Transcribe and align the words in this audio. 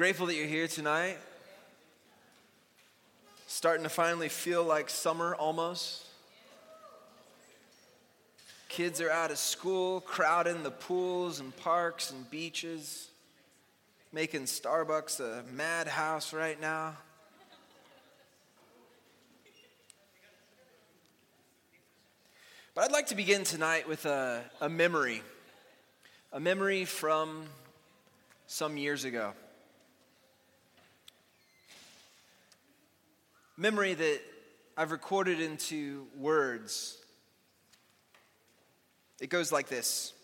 Grateful 0.00 0.28
that 0.28 0.34
you're 0.34 0.46
here 0.46 0.66
tonight. 0.66 1.18
Starting 3.46 3.82
to 3.82 3.90
finally 3.90 4.30
feel 4.30 4.64
like 4.64 4.88
summer 4.88 5.34
almost. 5.34 6.06
Kids 8.70 9.02
are 9.02 9.10
out 9.10 9.30
of 9.30 9.36
school, 9.36 10.00
crowding 10.00 10.62
the 10.62 10.70
pools 10.70 11.38
and 11.40 11.54
parks 11.54 12.12
and 12.12 12.30
beaches, 12.30 13.10
making 14.10 14.44
Starbucks 14.44 15.20
a 15.20 15.44
madhouse 15.52 16.32
right 16.32 16.58
now. 16.58 16.96
But 22.74 22.84
I'd 22.84 22.92
like 22.92 23.08
to 23.08 23.14
begin 23.14 23.44
tonight 23.44 23.86
with 23.86 24.06
a, 24.06 24.44
a 24.62 24.68
memory, 24.70 25.20
a 26.32 26.40
memory 26.40 26.86
from 26.86 27.44
some 28.46 28.78
years 28.78 29.04
ago. 29.04 29.34
Memory 33.60 33.92
that 33.92 34.20
I've 34.74 34.90
recorded 34.90 35.38
into 35.38 36.06
words. 36.16 36.96
It 39.20 39.28
goes 39.28 39.52
like 39.52 39.68
this 39.68 40.14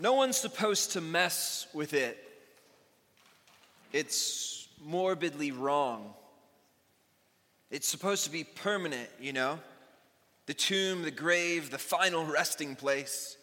No 0.00 0.14
one's 0.14 0.36
supposed 0.36 0.90
to 0.94 1.00
mess 1.00 1.68
with 1.72 1.94
it, 1.94 2.18
it's 3.92 4.66
morbidly 4.84 5.52
wrong. 5.52 6.12
It's 7.70 7.86
supposed 7.86 8.24
to 8.24 8.32
be 8.32 8.42
permanent, 8.42 9.08
you 9.20 9.32
know? 9.32 9.60
The 10.46 10.54
tomb, 10.54 11.02
the 11.02 11.12
grave, 11.12 11.70
the 11.70 11.78
final 11.78 12.24
resting 12.24 12.74
place. 12.74 13.36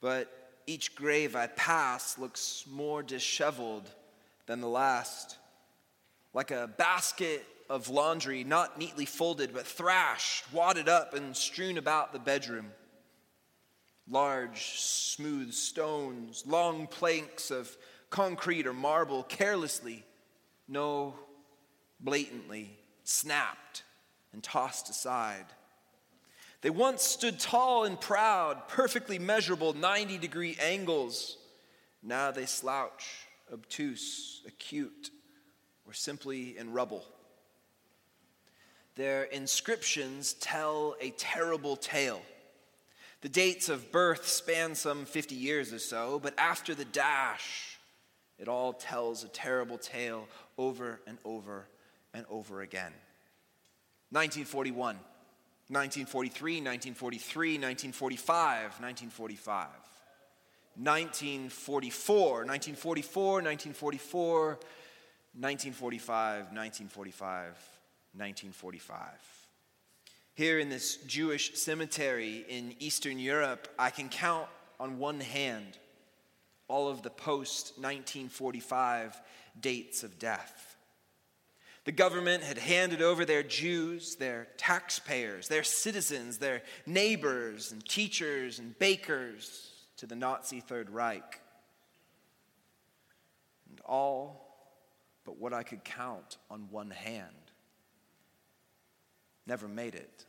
But 0.00 0.32
each 0.66 0.94
grave 0.94 1.36
I 1.36 1.48
pass 1.48 2.16
looks 2.16 2.64
more 2.66 3.02
disheveled 3.02 3.90
than 4.46 4.62
the 4.62 4.68
last. 4.68 5.36
Like 6.36 6.50
a 6.50 6.66
basket 6.66 7.46
of 7.70 7.88
laundry, 7.88 8.44
not 8.44 8.78
neatly 8.78 9.06
folded, 9.06 9.54
but 9.54 9.66
thrashed, 9.66 10.52
wadded 10.52 10.86
up, 10.86 11.14
and 11.14 11.34
strewn 11.34 11.78
about 11.78 12.12
the 12.12 12.18
bedroom. 12.18 12.72
Large, 14.06 14.78
smooth 14.78 15.54
stones, 15.54 16.44
long 16.46 16.88
planks 16.88 17.50
of 17.50 17.74
concrete 18.10 18.66
or 18.66 18.74
marble, 18.74 19.22
carelessly, 19.22 20.04
no, 20.68 21.14
blatantly, 22.00 22.76
snapped 23.02 23.84
and 24.34 24.42
tossed 24.42 24.90
aside. 24.90 25.46
They 26.60 26.68
once 26.68 27.02
stood 27.02 27.40
tall 27.40 27.84
and 27.84 27.98
proud, 27.98 28.68
perfectly 28.68 29.18
measurable 29.18 29.72
90 29.72 30.18
degree 30.18 30.58
angles. 30.60 31.38
Now 32.02 32.30
they 32.30 32.44
slouch, 32.44 33.26
obtuse, 33.50 34.42
acute, 34.46 35.12
or 35.86 35.92
simply 35.92 36.56
in 36.58 36.72
rubble. 36.72 37.04
Their 38.96 39.24
inscriptions 39.24 40.34
tell 40.34 40.96
a 41.00 41.10
terrible 41.10 41.76
tale. 41.76 42.22
The 43.20 43.28
dates 43.28 43.68
of 43.68 43.92
birth 43.92 44.26
span 44.26 44.74
some 44.74 45.04
50 45.04 45.34
years 45.34 45.72
or 45.72 45.78
so, 45.78 46.18
but 46.22 46.34
after 46.38 46.74
the 46.74 46.84
dash, 46.84 47.78
it 48.38 48.48
all 48.48 48.72
tells 48.72 49.24
a 49.24 49.28
terrible 49.28 49.78
tale 49.78 50.28
over 50.58 51.00
and 51.06 51.18
over 51.24 51.66
and 52.14 52.24
over 52.30 52.62
again. 52.62 52.92
1941. 54.10 54.96
1943, 55.68 56.52
1943, 56.60 57.48
1945, 57.58 58.62
1945. 58.78 59.66
1944, 60.76 62.44
1944, 62.44 63.32
1944, 63.42 64.58
1945, 65.38 66.52
1945, 66.52 67.44
1945. 68.14 68.98
Here 70.34 70.58
in 70.58 70.70
this 70.70 70.96
Jewish 70.96 71.54
cemetery 71.58 72.44
in 72.48 72.74
Eastern 72.78 73.18
Europe, 73.18 73.68
I 73.78 73.90
can 73.90 74.08
count 74.08 74.48
on 74.80 74.98
one 74.98 75.20
hand 75.20 75.76
all 76.68 76.88
of 76.88 77.02
the 77.02 77.10
post 77.10 77.74
1945 77.76 79.20
dates 79.60 80.02
of 80.02 80.18
death. 80.18 80.76
The 81.84 81.92
government 81.92 82.42
had 82.42 82.58
handed 82.58 83.02
over 83.02 83.26
their 83.26 83.42
Jews, 83.42 84.16
their 84.16 84.48
taxpayers, 84.56 85.48
their 85.48 85.62
citizens, 85.62 86.38
their 86.38 86.62
neighbors 86.86 87.72
and 87.72 87.84
teachers 87.86 88.58
and 88.58 88.76
bakers 88.78 89.70
to 89.98 90.06
the 90.06 90.16
Nazi 90.16 90.60
Third 90.60 90.88
Reich. 90.88 91.40
And 93.68 93.80
all 93.84 94.45
but 95.26 95.38
what 95.38 95.52
I 95.52 95.64
could 95.64 95.84
count 95.84 96.38
on 96.50 96.68
one 96.70 96.90
hand 96.90 97.50
never 99.46 99.68
made 99.68 99.94
it 99.94 100.24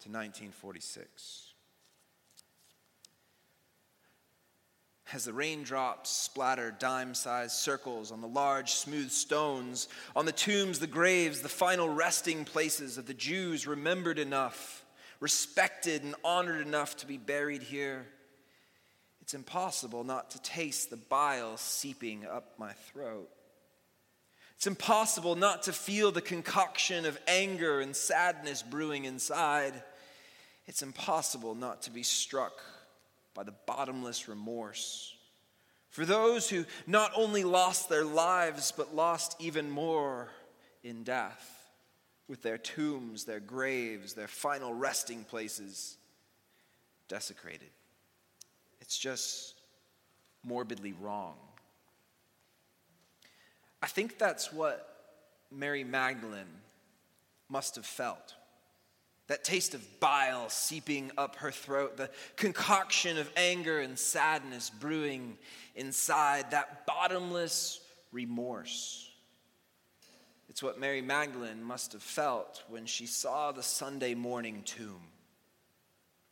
to 0.00 0.08
1946. 0.08 1.48
as 5.12 5.24
the 5.24 5.32
raindrops 5.32 6.10
splatter 6.10 6.70
dime 6.70 7.14
sized 7.14 7.52
circles 7.52 8.12
on 8.12 8.20
the 8.20 8.28
large, 8.28 8.72
smooth 8.72 9.10
stones, 9.10 9.88
on 10.14 10.26
the 10.26 10.32
tombs, 10.32 10.78
the 10.78 10.86
graves, 10.86 11.40
the 11.40 11.48
final 11.48 11.88
resting 11.88 12.44
places 12.44 12.98
of 12.98 13.06
the 13.06 13.14
Jews 13.14 13.66
remembered 13.66 14.18
enough, 14.18 14.84
respected, 15.18 16.02
and 16.02 16.14
honored 16.22 16.66
enough 16.66 16.96
to 16.98 17.06
be 17.06 17.16
buried 17.16 17.62
here. 17.62 18.06
It's 19.22 19.34
impossible 19.34 20.04
not 20.04 20.30
to 20.32 20.42
taste 20.42 20.90
the 20.90 20.96
bile 20.96 21.56
seeping 21.56 22.26
up 22.26 22.58
my 22.58 22.72
throat. 22.72 23.30
It's 24.58 24.66
impossible 24.66 25.36
not 25.36 25.62
to 25.62 25.72
feel 25.72 26.10
the 26.10 26.20
concoction 26.20 27.06
of 27.06 27.16
anger 27.28 27.78
and 27.78 27.94
sadness 27.94 28.60
brewing 28.60 29.04
inside. 29.04 29.72
It's 30.66 30.82
impossible 30.82 31.54
not 31.54 31.82
to 31.82 31.92
be 31.92 32.02
struck 32.02 32.60
by 33.34 33.44
the 33.44 33.54
bottomless 33.66 34.26
remorse. 34.26 35.14
For 35.90 36.04
those 36.04 36.50
who 36.50 36.64
not 36.88 37.12
only 37.14 37.44
lost 37.44 37.88
their 37.88 38.04
lives, 38.04 38.72
but 38.76 38.96
lost 38.96 39.36
even 39.38 39.70
more 39.70 40.28
in 40.82 41.04
death, 41.04 41.70
with 42.26 42.42
their 42.42 42.58
tombs, 42.58 43.26
their 43.26 43.38
graves, 43.38 44.14
their 44.14 44.26
final 44.26 44.74
resting 44.74 45.22
places 45.22 45.98
desecrated. 47.06 47.70
It's 48.80 48.98
just 48.98 49.54
morbidly 50.42 50.94
wrong. 51.00 51.36
I 53.82 53.86
think 53.86 54.18
that's 54.18 54.52
what 54.52 54.86
Mary 55.50 55.84
Magdalene 55.84 56.62
must 57.48 57.76
have 57.76 57.86
felt 57.86 58.34
that 59.28 59.44
taste 59.44 59.74
of 59.74 60.00
bile 60.00 60.48
seeping 60.48 61.10
up 61.16 61.36
her 61.36 61.50
throat, 61.50 61.96
the 61.96 62.10
concoction 62.36 63.18
of 63.18 63.30
anger 63.36 63.80
and 63.80 63.98
sadness 63.98 64.70
brewing 64.70 65.36
inside, 65.76 66.50
that 66.50 66.86
bottomless 66.86 67.80
remorse. 68.10 69.10
It's 70.48 70.62
what 70.62 70.80
Mary 70.80 71.02
Magdalene 71.02 71.62
must 71.62 71.92
have 71.92 72.02
felt 72.02 72.64
when 72.68 72.86
she 72.86 73.04
saw 73.04 73.52
the 73.52 73.62
Sunday 73.62 74.14
morning 74.14 74.62
tomb. 74.64 75.02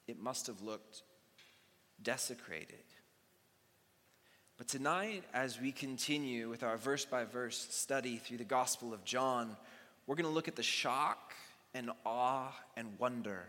It 0.06 0.18
must 0.18 0.46
have 0.46 0.62
looked 0.62 1.02
desecrated. 2.02 2.78
But 4.58 4.68
tonight, 4.68 5.22
as 5.34 5.60
we 5.60 5.70
continue 5.70 6.48
with 6.48 6.62
our 6.62 6.78
verse 6.78 7.04
by 7.04 7.24
verse 7.24 7.66
study 7.70 8.16
through 8.16 8.38
the 8.38 8.44
Gospel 8.44 8.94
of 8.94 9.04
John, 9.04 9.54
we're 10.06 10.14
going 10.14 10.24
to 10.24 10.32
look 10.32 10.48
at 10.48 10.56
the 10.56 10.62
shock 10.62 11.34
and 11.74 11.90
awe 12.06 12.52
and 12.74 12.98
wonder 12.98 13.44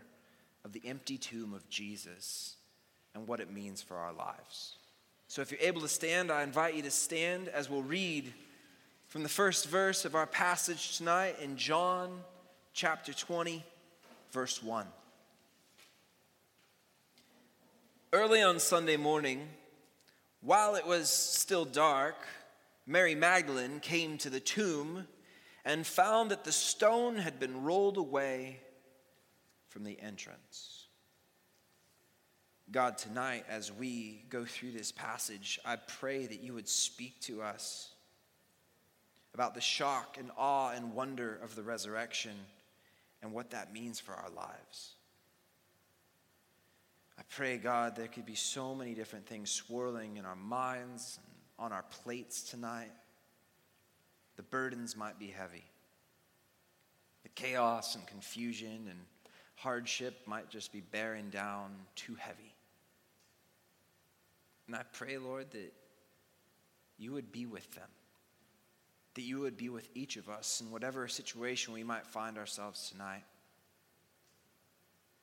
of 0.66 0.72
the 0.72 0.82
empty 0.84 1.16
tomb 1.16 1.54
of 1.54 1.66
Jesus 1.70 2.56
and 3.14 3.26
what 3.26 3.40
it 3.40 3.50
means 3.50 3.80
for 3.80 3.96
our 3.96 4.12
lives. 4.12 4.76
So, 5.28 5.40
if 5.40 5.50
you're 5.50 5.60
able 5.62 5.80
to 5.80 5.88
stand, 5.88 6.30
I 6.30 6.42
invite 6.42 6.74
you 6.74 6.82
to 6.82 6.90
stand 6.90 7.48
as 7.48 7.70
we'll 7.70 7.82
read 7.82 8.30
from 9.06 9.22
the 9.22 9.30
first 9.30 9.66
verse 9.66 10.04
of 10.04 10.14
our 10.14 10.26
passage 10.26 10.98
tonight 10.98 11.36
in 11.40 11.56
John 11.56 12.20
chapter 12.74 13.14
20, 13.14 13.64
verse 14.30 14.62
1. 14.62 14.86
Early 18.12 18.42
on 18.42 18.58
Sunday 18.58 18.98
morning, 18.98 19.48
while 20.40 20.74
it 20.74 20.86
was 20.86 21.10
still 21.10 21.64
dark, 21.64 22.16
Mary 22.86 23.14
Magdalene 23.14 23.80
came 23.80 24.18
to 24.18 24.30
the 24.30 24.40
tomb 24.40 25.06
and 25.64 25.86
found 25.86 26.30
that 26.30 26.44
the 26.44 26.52
stone 26.52 27.16
had 27.16 27.38
been 27.38 27.62
rolled 27.62 27.98
away 27.98 28.60
from 29.68 29.84
the 29.84 30.00
entrance. 30.00 30.86
God, 32.70 32.98
tonight, 32.98 33.44
as 33.48 33.72
we 33.72 34.24
go 34.28 34.44
through 34.44 34.72
this 34.72 34.92
passage, 34.92 35.58
I 35.64 35.76
pray 35.76 36.26
that 36.26 36.42
you 36.42 36.52
would 36.54 36.68
speak 36.68 37.20
to 37.22 37.42
us 37.42 37.90
about 39.34 39.54
the 39.54 39.60
shock 39.60 40.16
and 40.18 40.30
awe 40.36 40.72
and 40.72 40.94
wonder 40.94 41.38
of 41.42 41.54
the 41.54 41.62
resurrection 41.62 42.34
and 43.22 43.32
what 43.32 43.50
that 43.50 43.72
means 43.72 44.00
for 44.00 44.12
our 44.12 44.30
lives. 44.30 44.94
I 47.18 47.22
pray, 47.28 47.56
God, 47.58 47.96
there 47.96 48.06
could 48.06 48.26
be 48.26 48.36
so 48.36 48.74
many 48.74 48.94
different 48.94 49.26
things 49.26 49.50
swirling 49.50 50.16
in 50.16 50.24
our 50.24 50.36
minds 50.36 51.18
and 51.22 51.34
on 51.58 51.72
our 51.72 51.84
plates 52.04 52.42
tonight, 52.42 52.92
the 54.36 54.42
burdens 54.44 54.96
might 54.96 55.18
be 55.18 55.26
heavy. 55.26 55.64
The 57.24 57.28
chaos 57.30 57.96
and 57.96 58.06
confusion 58.06 58.86
and 58.88 59.00
hardship 59.56 60.20
might 60.26 60.48
just 60.48 60.72
be 60.72 60.80
bearing 60.80 61.30
down 61.30 61.74
too 61.96 62.14
heavy. 62.14 62.54
And 64.68 64.76
I 64.76 64.82
pray, 64.92 65.18
Lord, 65.18 65.50
that 65.50 65.72
you 66.98 67.12
would 67.12 67.32
be 67.32 67.46
with 67.46 67.68
them, 67.74 67.88
that 69.14 69.22
you 69.22 69.40
would 69.40 69.56
be 69.56 69.68
with 69.68 69.88
each 69.94 70.16
of 70.16 70.28
us 70.28 70.60
in 70.60 70.70
whatever 70.70 71.08
situation 71.08 71.74
we 71.74 71.82
might 71.82 72.06
find 72.06 72.38
ourselves 72.38 72.90
tonight. 72.90 73.24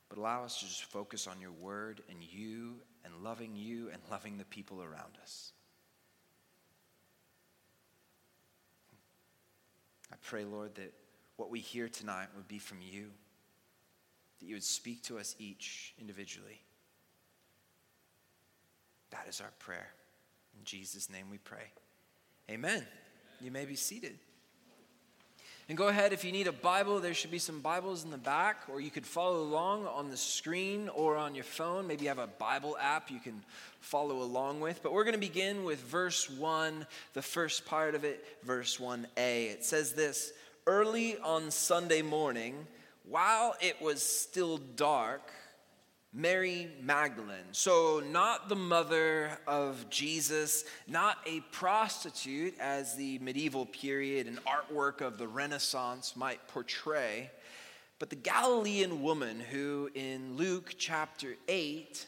But 0.08 0.18
allow 0.18 0.44
us 0.44 0.60
to 0.60 0.66
just 0.66 0.84
focus 0.84 1.26
on 1.26 1.40
your 1.40 1.52
word 1.52 2.02
and 2.08 2.18
you 2.22 2.76
and 3.04 3.24
loving 3.24 3.56
you 3.56 3.90
and 3.92 4.00
loving 4.10 4.38
the 4.38 4.44
people 4.44 4.82
around 4.82 5.18
us. 5.22 5.52
I 10.12 10.16
pray, 10.22 10.44
Lord, 10.44 10.74
that 10.76 10.92
what 11.36 11.50
we 11.50 11.60
hear 11.60 11.88
tonight 11.88 12.28
would 12.36 12.48
be 12.48 12.58
from 12.58 12.78
you, 12.80 13.10
that 14.38 14.46
you 14.46 14.54
would 14.54 14.64
speak 14.64 15.02
to 15.04 15.18
us 15.18 15.34
each 15.38 15.94
individually. 16.00 16.60
That 19.10 19.26
is 19.28 19.40
our 19.40 19.52
prayer. 19.58 19.88
In 20.58 20.64
Jesus' 20.64 21.10
name 21.10 21.30
we 21.30 21.38
pray. 21.38 21.72
Amen. 22.50 22.86
You 23.40 23.50
may 23.50 23.64
be 23.64 23.76
seated. 23.76 24.18
And 25.68 25.76
go 25.76 25.88
ahead, 25.88 26.12
if 26.12 26.24
you 26.24 26.30
need 26.30 26.46
a 26.46 26.52
Bible, 26.52 27.00
there 27.00 27.12
should 27.12 27.32
be 27.32 27.40
some 27.40 27.58
Bibles 27.58 28.04
in 28.04 28.12
the 28.12 28.18
back, 28.18 28.62
or 28.68 28.80
you 28.80 28.88
could 28.88 29.04
follow 29.04 29.42
along 29.42 29.88
on 29.88 30.10
the 30.10 30.16
screen 30.16 30.88
or 30.90 31.16
on 31.16 31.34
your 31.34 31.42
phone. 31.42 31.88
Maybe 31.88 32.02
you 32.04 32.08
have 32.08 32.20
a 32.20 32.28
Bible 32.28 32.76
app 32.80 33.10
you 33.10 33.18
can 33.18 33.42
follow 33.80 34.22
along 34.22 34.60
with. 34.60 34.80
But 34.80 34.92
we're 34.92 35.02
going 35.02 35.14
to 35.14 35.18
begin 35.18 35.64
with 35.64 35.80
verse 35.80 36.30
1, 36.30 36.86
the 37.14 37.22
first 37.22 37.66
part 37.66 37.96
of 37.96 38.04
it, 38.04 38.24
verse 38.44 38.76
1a. 38.76 39.06
It 39.16 39.64
says 39.64 39.92
this 39.94 40.32
Early 40.68 41.18
on 41.18 41.50
Sunday 41.50 42.00
morning, 42.00 42.68
while 43.08 43.56
it 43.60 43.82
was 43.82 44.00
still 44.00 44.58
dark, 44.58 45.32
Mary 46.16 46.68
Magdalene. 46.82 47.52
So, 47.52 48.02
not 48.10 48.48
the 48.48 48.56
mother 48.56 49.38
of 49.46 49.90
Jesus, 49.90 50.64
not 50.88 51.18
a 51.26 51.40
prostitute 51.52 52.54
as 52.58 52.94
the 52.94 53.18
medieval 53.18 53.66
period 53.66 54.26
and 54.26 54.38
artwork 54.46 55.02
of 55.02 55.18
the 55.18 55.28
Renaissance 55.28 56.16
might 56.16 56.48
portray, 56.48 57.30
but 57.98 58.08
the 58.08 58.16
Galilean 58.16 59.02
woman 59.02 59.38
who 59.38 59.90
in 59.94 60.38
Luke 60.38 60.74
chapter 60.78 61.34
8 61.48 62.06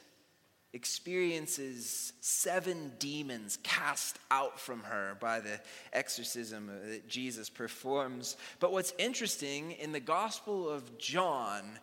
experiences 0.73 2.15
seven 2.21 2.93
demons 2.99 3.59
cast 3.63 4.19
out 4.31 4.59
from 4.59 4.83
her 4.85 5.19
by 5.21 5.41
the 5.41 5.61
exorcism 5.93 6.71
that 6.87 7.09
Jesus 7.09 7.51
performs. 7.51 8.39
But 8.59 8.73
what's 8.73 8.95
interesting 8.99 9.73
in 9.73 9.93
the 9.93 10.01
Gospel 10.01 10.67
of 10.67 10.97
John 10.97 11.79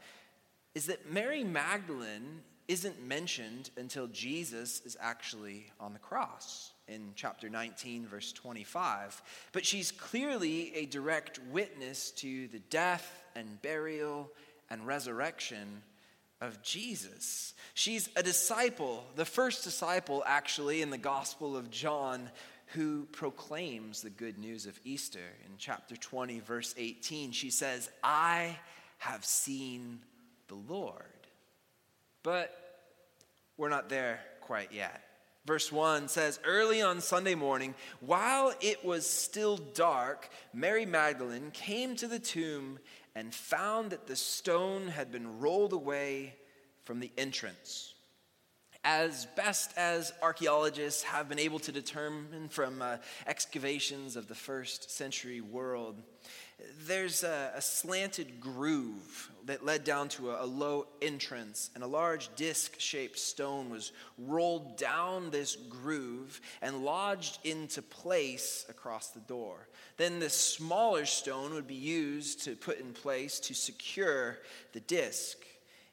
is 0.75 0.87
that 0.87 1.11
Mary 1.11 1.43
Magdalene 1.43 2.41
isn't 2.67 3.01
mentioned 3.05 3.69
until 3.77 4.07
Jesus 4.07 4.81
is 4.85 4.97
actually 4.99 5.71
on 5.79 5.93
the 5.93 5.99
cross 5.99 6.73
in 6.87 7.13
chapter 7.15 7.49
19, 7.49 8.07
verse 8.07 8.33
25. 8.33 9.21
But 9.51 9.65
she's 9.65 9.91
clearly 9.91 10.75
a 10.75 10.85
direct 10.85 11.39
witness 11.51 12.11
to 12.11 12.47
the 12.49 12.59
death 12.59 13.23
and 13.35 13.61
burial 13.61 14.29
and 14.69 14.85
resurrection 14.85 15.81
of 16.41 16.61
Jesus. 16.61 17.53
She's 17.73 18.09
a 18.15 18.23
disciple, 18.23 19.05
the 19.15 19.25
first 19.25 19.63
disciple 19.63 20.23
actually 20.25 20.81
in 20.81 20.89
the 20.89 20.97
Gospel 20.97 21.55
of 21.55 21.71
John 21.71 22.29
who 22.69 23.05
proclaims 23.11 24.01
the 24.01 24.09
good 24.09 24.37
news 24.37 24.65
of 24.65 24.77
Easter. 24.83 25.19
In 25.45 25.53
chapter 25.57 25.95
20, 25.95 26.39
verse 26.39 26.73
18, 26.77 27.31
she 27.31 27.51
says, 27.51 27.89
I 28.03 28.57
have 28.97 29.23
seen 29.23 29.99
the 30.47 30.55
Lord. 30.55 31.03
But 32.23 32.53
we're 33.57 33.69
not 33.69 33.89
there 33.89 34.19
quite 34.41 34.71
yet. 34.71 35.01
Verse 35.45 35.71
1 35.71 36.07
says, 36.07 36.39
Early 36.43 36.81
on 36.81 37.01
Sunday 37.01 37.35
morning, 37.35 37.75
while 37.99 38.53
it 38.61 38.83
was 38.83 39.07
still 39.07 39.57
dark, 39.57 40.29
Mary 40.53 40.87
Magdalene 40.87 41.51
came 41.51 41.95
to 41.97 42.07
the 42.07 42.19
tomb 42.19 42.79
and 43.15 43.33
found 43.33 43.91
that 43.91 44.07
the 44.07 44.15
stone 44.15 44.87
had 44.87 45.11
been 45.11 45.39
rolled 45.39 45.71
away 45.71 46.35
from 46.83 46.99
the 46.99 47.11
entrance. 47.17 47.93
As 48.83 49.27
best 49.35 49.71
as 49.77 50.13
archaeologists 50.21 51.03
have 51.03 51.29
been 51.29 51.39
able 51.39 51.59
to 51.59 51.71
determine 51.71 52.49
from 52.49 52.81
uh, 52.81 52.97
excavations 53.25 54.15
of 54.15 54.27
the 54.27 54.35
first 54.35 54.91
century 54.91 55.41
world, 55.41 56.01
there's 56.87 57.23
a, 57.23 57.51
a, 57.55 57.61
slanted 57.61 58.39
groove 58.39 59.31
that 59.45 59.65
led 59.65 59.83
down 59.83 60.07
to 60.07 60.31
a, 60.31 60.43
a 60.43 60.45
low 60.45 60.87
entrance, 61.01 61.69
and 61.75 61.83
a 61.83 61.87
large 61.87 62.33
disc 62.35 62.79
shaped 62.79 63.19
stone 63.19 63.69
was 63.69 63.91
rolled 64.17 64.77
down 64.77 65.29
this 65.29 65.55
groove 65.55 66.39
and 66.61 66.85
lodged 66.85 67.39
into 67.43 67.81
place 67.81 68.65
across 68.69 69.09
the 69.09 69.19
door. 69.21 69.67
Then 69.97 70.19
this 70.19 70.33
smaller 70.33 71.05
stone 71.05 71.53
would 71.53 71.67
be 71.67 71.75
used 71.75 72.43
to 72.43 72.55
put 72.55 72.79
in 72.79 72.93
place 72.93 73.39
to 73.41 73.53
secure 73.53 74.39
the 74.73 74.81
disc. 74.81 75.37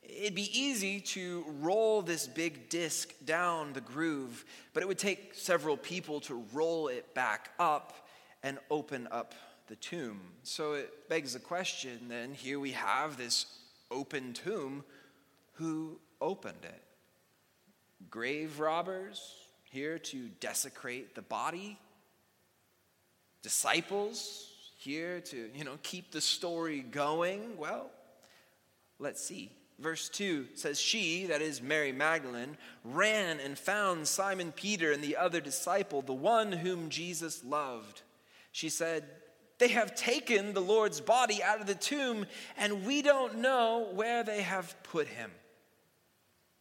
It'd 0.02 0.34
be 0.34 0.58
easy 0.58 1.00
to 1.00 1.44
roll 1.60 2.02
this 2.02 2.26
big 2.26 2.68
disc 2.68 3.14
down 3.24 3.72
the 3.72 3.80
groove, 3.80 4.44
but 4.74 4.82
it 4.82 4.86
would 4.86 4.98
take 4.98 5.34
several 5.34 5.76
people 5.76 6.20
to 6.22 6.44
roll 6.52 6.88
it 6.88 7.14
back 7.14 7.50
up 7.58 8.08
and 8.42 8.58
open 8.70 9.06
up 9.10 9.34
the 9.72 9.76
tomb. 9.76 10.20
So 10.42 10.74
it 10.74 11.08
begs 11.08 11.32
the 11.32 11.38
question 11.38 11.98
then 12.10 12.34
here 12.34 12.60
we 12.60 12.72
have 12.72 13.16
this 13.16 13.46
open 13.90 14.34
tomb. 14.34 14.84
Who 15.52 15.98
opened 16.20 16.62
it? 16.62 16.82
Grave 18.10 18.60
robbers 18.60 19.34
here 19.64 19.98
to 19.98 20.28
desecrate 20.40 21.14
the 21.14 21.22
body? 21.22 21.78
Disciples 23.42 24.46
here 24.76 25.20
to, 25.20 25.48
you 25.54 25.64
know, 25.64 25.78
keep 25.82 26.10
the 26.10 26.20
story 26.20 26.80
going? 26.80 27.56
Well, 27.56 27.88
let's 28.98 29.24
see. 29.24 29.52
Verse 29.78 30.10
2 30.10 30.48
says, 30.54 30.78
She, 30.78 31.24
that 31.26 31.40
is 31.40 31.62
Mary 31.62 31.92
Magdalene, 31.92 32.58
ran 32.84 33.40
and 33.40 33.58
found 33.58 34.06
Simon 34.06 34.52
Peter 34.52 34.92
and 34.92 35.02
the 35.02 35.16
other 35.16 35.40
disciple, 35.40 36.02
the 36.02 36.12
one 36.12 36.52
whom 36.52 36.90
Jesus 36.90 37.42
loved. 37.42 38.02
She 38.52 38.68
said, 38.68 39.04
they 39.62 39.68
have 39.68 39.94
taken 39.94 40.54
the 40.54 40.60
Lord's 40.60 41.00
body 41.00 41.40
out 41.40 41.60
of 41.60 41.68
the 41.68 41.76
tomb, 41.76 42.26
and 42.58 42.84
we 42.84 43.00
don't 43.00 43.38
know 43.38 43.86
where 43.94 44.24
they 44.24 44.42
have 44.42 44.74
put 44.82 45.06
him. 45.06 45.30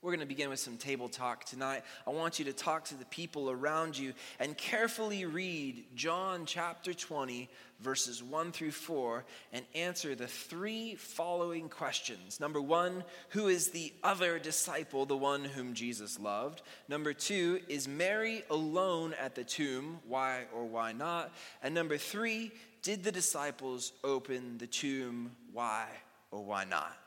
We're 0.04 0.12
going 0.12 0.22
to 0.22 0.26
begin 0.28 0.50
with 0.50 0.60
some 0.60 0.78
table 0.78 1.10
talk 1.10 1.46
tonight. 1.46 1.84
I 2.08 2.12
want 2.12 2.38
you 2.38 2.46
to 2.46 2.54
talk 2.54 2.86
to 2.86 2.96
the 2.96 3.06
people 3.06 3.50
around 3.52 3.98
you 3.98 4.14
and 4.40 4.58
carefully 4.58 5.26
read 5.26 5.84
John 5.96 6.46
chapter 6.46 6.92
20, 6.92 7.50
verses 7.80 8.24
1 8.24 8.52
through 8.52 8.72
4, 8.72 9.26
and 9.54 9.64
answer 9.76 10.16
the 10.16 10.26
three 10.26 10.96
following 10.96 11.70
questions. 11.70 12.40
Number 12.40 12.60
one, 12.60 13.04
who 13.30 13.48
is 13.48 13.70
the 13.70 13.94
other 14.04 14.40
disciple, 14.40 15.06
the 15.06 15.18
one 15.18 15.44
whom 15.44 15.76
Jesus 15.76 16.20
loved? 16.20 16.64
Number 16.88 17.14
two, 17.14 17.60
is 17.68 17.88
Mary 17.88 18.44
alone 18.50 19.14
at 19.20 19.36
the 19.36 19.44
tomb? 19.44 20.00
Why 20.08 20.46
or 20.52 20.66
why 20.66 20.94
not? 20.94 21.32
And 21.62 21.76
number 21.76 21.98
three, 21.98 22.52
did 22.82 23.04
the 23.04 23.12
disciples 23.12 23.94
open 24.04 24.58
the 24.58 24.68
tomb? 24.68 25.32
Why 25.54 25.86
or 26.32 26.44
why 26.44 26.64
not? 26.64 26.98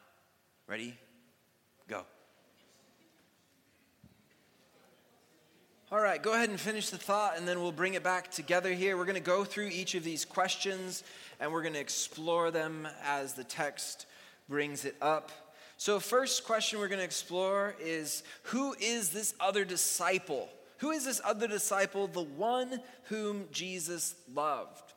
Ready? 0.67 0.95
Go. 1.89 2.05
All 5.93 6.01
right, 6.01 6.23
go 6.23 6.33
ahead 6.33 6.49
and 6.49 6.59
finish 6.59 6.91
the 6.91 6.97
thought, 6.97 7.37
and 7.37 7.47
then 7.47 7.61
we'll 7.61 7.73
bring 7.73 7.95
it 7.95 8.03
back 8.03 8.31
together 8.31 8.73
here. 8.73 8.97
We're 8.97 9.05
going 9.05 9.15
to 9.15 9.21
go 9.21 9.45
through 9.45 9.69
each 9.69 9.95
of 9.95 10.03
these 10.03 10.25
questions, 10.25 11.05
and 11.39 11.53
we're 11.53 11.63
going 11.63 11.75
to 11.75 11.81
explore 11.81 12.51
them 12.51 12.89
as 13.05 13.35
the 13.35 13.45
text 13.45 14.07
brings 14.49 14.85
it 14.85 14.97
up. 15.03 15.31
So, 15.77 16.01
first 16.01 16.45
question 16.45 16.79
we're 16.79 16.89
going 16.89 17.01
to 17.01 17.05
explore 17.05 17.75
is 17.81 18.23
Who 18.45 18.75
is 18.81 19.11
this 19.11 19.35
other 19.39 19.65
disciple? 19.65 20.49
Who 20.79 20.91
is 20.91 21.05
this 21.05 21.21
other 21.25 21.47
disciple, 21.47 22.07
the 22.07 22.23
one 22.23 22.81
whom 23.05 23.45
Jesus 23.53 24.15
loved? 24.35 24.94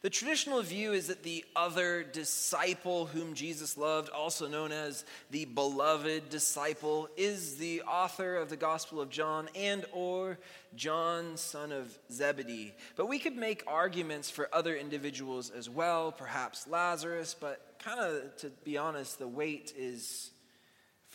The 0.00 0.10
traditional 0.10 0.62
view 0.62 0.92
is 0.92 1.08
that 1.08 1.24
the 1.24 1.44
other 1.56 2.04
disciple 2.04 3.06
whom 3.06 3.34
Jesus 3.34 3.76
loved, 3.76 4.10
also 4.10 4.46
known 4.46 4.70
as 4.70 5.04
the 5.32 5.44
beloved 5.44 6.28
disciple, 6.28 7.08
is 7.16 7.56
the 7.56 7.82
author 7.82 8.36
of 8.36 8.48
the 8.48 8.56
Gospel 8.56 9.00
of 9.00 9.10
John 9.10 9.48
and 9.56 9.84
or 9.92 10.38
John 10.76 11.36
son 11.36 11.72
of 11.72 11.98
Zebedee. 12.12 12.74
But 12.94 13.08
we 13.08 13.18
could 13.18 13.36
make 13.36 13.64
arguments 13.66 14.30
for 14.30 14.48
other 14.52 14.76
individuals 14.76 15.50
as 15.50 15.68
well, 15.68 16.12
perhaps 16.12 16.68
Lazarus, 16.68 17.34
but 17.38 17.74
kind 17.80 17.98
of 17.98 18.36
to 18.36 18.50
be 18.64 18.78
honest, 18.78 19.18
the 19.18 19.26
weight 19.26 19.72
is 19.76 20.30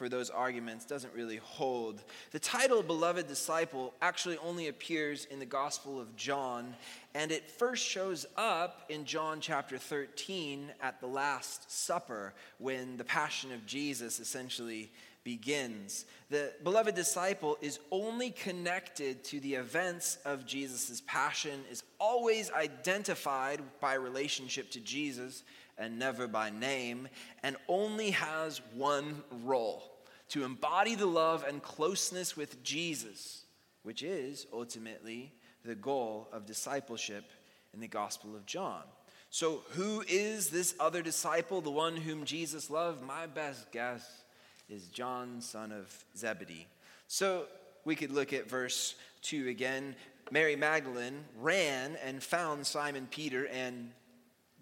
for 0.03 0.09
those 0.09 0.29
arguments 0.29 0.83
doesn't 0.83 1.13
really 1.13 1.37
hold. 1.37 2.03
The 2.31 2.39
title 2.39 2.83
beloved 2.83 3.25
disciple 3.25 3.93
actually 4.01 4.37
only 4.39 4.67
appears 4.67 5.23
in 5.31 5.39
the 5.39 5.45
Gospel 5.45 5.97
of 5.97 6.13
John, 6.17 6.75
and 7.15 7.31
it 7.31 7.49
first 7.49 7.85
shows 7.85 8.25
up 8.35 8.83
in 8.89 9.05
John 9.05 9.39
chapter 9.39 9.77
13 9.77 10.73
at 10.81 10.99
the 10.99 11.07
Last 11.07 11.71
Supper 11.71 12.33
when 12.57 12.97
the 12.97 13.05
Passion 13.05 13.53
of 13.53 13.65
Jesus 13.65 14.19
essentially 14.19 14.91
begins. 15.23 16.03
The 16.29 16.51
beloved 16.65 16.95
disciple 16.95 17.57
is 17.61 17.79
only 17.89 18.31
connected 18.31 19.23
to 19.23 19.39
the 19.39 19.53
events 19.53 20.17
of 20.25 20.45
Jesus' 20.45 21.01
passion, 21.07 21.61
is 21.71 21.83
always 21.97 22.51
identified 22.51 23.61
by 23.79 23.93
relationship 23.93 24.69
to 24.71 24.81
Jesus 24.81 25.43
and 25.77 25.97
never 25.97 26.27
by 26.27 26.49
name, 26.49 27.07
and 27.41 27.55
only 27.69 28.11
has 28.11 28.59
one 28.75 29.23
role 29.45 29.92
to 30.33 30.43
embody 30.43 30.95
the 30.95 31.05
love 31.05 31.45
and 31.47 31.61
closeness 31.61 32.35
with 32.35 32.63
Jesus, 32.63 33.45
which 33.83 34.01
is 34.01 34.47
ultimately 34.51 35.31
the 35.63 35.75
goal 35.75 36.27
of 36.33 36.47
discipleship 36.47 37.23
in 37.71 37.79
the 37.79 37.87
Gospel 37.87 38.35
of 38.35 38.43
John. 38.47 38.81
So, 39.29 39.61
who 39.73 40.03
is 40.07 40.49
this 40.49 40.73
other 40.79 41.03
disciple, 41.03 41.61
the 41.61 41.69
one 41.69 41.95
whom 41.95 42.25
Jesus 42.25 42.71
loved? 42.71 43.03
My 43.03 43.27
best 43.27 43.71
guess 43.71 44.23
is 44.69 44.87
John, 44.87 45.39
son 45.39 45.71
of 45.71 46.03
Zebedee. 46.17 46.65
So, 47.07 47.45
we 47.85 47.95
could 47.95 48.11
look 48.11 48.33
at 48.33 48.49
verse 48.49 48.95
2 49.21 49.49
again. 49.49 49.95
Mary 50.31 50.55
Magdalene 50.55 51.25
ran 51.39 51.95
and 52.03 52.23
found 52.23 52.65
Simon 52.65 53.07
Peter 53.11 53.45
and 53.49 53.91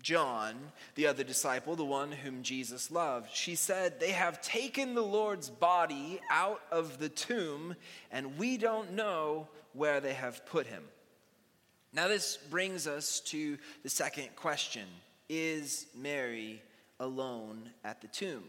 John, 0.02 0.56
the 0.96 1.08
other 1.08 1.24
disciple, 1.24 1.76
the 1.76 1.86
one 1.86 2.12
whom 2.12 2.44
Jesus 2.44 2.92
loved. 2.92 3.30
She 3.34 3.56
said, 3.56 4.00
They 4.00 4.12
have 4.12 4.42
taken 4.42 4.94
the 4.94 5.04
Lord's 5.04 5.50
body 5.50 6.20
out 6.30 6.62
of 6.72 7.00
the 7.00 7.10
tomb, 7.10 7.76
and 8.12 8.38
we 8.38 8.58
don't 8.58 8.94
know 8.94 9.48
where 9.74 10.00
they 10.00 10.14
have 10.14 10.46
put 10.46 10.68
him. 10.68 10.84
Now, 11.94 12.08
this 12.08 12.38
brings 12.38 12.88
us 12.88 13.20
to 13.28 13.58
the 13.84 13.90
second 13.90 14.36
question 14.36 14.88
Is 15.30 15.88
Mary 15.96 16.62
alone 17.00 17.70
at 17.84 18.02
the 18.02 18.08
tomb? 18.08 18.44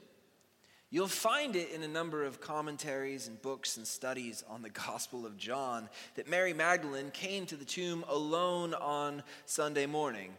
You'll 0.92 1.08
find 1.08 1.56
it 1.56 1.70
in 1.72 1.82
a 1.82 1.88
number 1.88 2.22
of 2.22 2.42
commentaries 2.42 3.26
and 3.26 3.40
books 3.40 3.78
and 3.78 3.86
studies 3.86 4.44
on 4.46 4.60
the 4.60 4.68
Gospel 4.68 5.24
of 5.24 5.38
John 5.38 5.88
that 6.16 6.28
Mary 6.28 6.52
Magdalene 6.52 7.10
came 7.10 7.46
to 7.46 7.56
the 7.56 7.64
tomb 7.64 8.04
alone 8.10 8.74
on 8.74 9.22
Sunday 9.46 9.86
morning. 9.86 10.34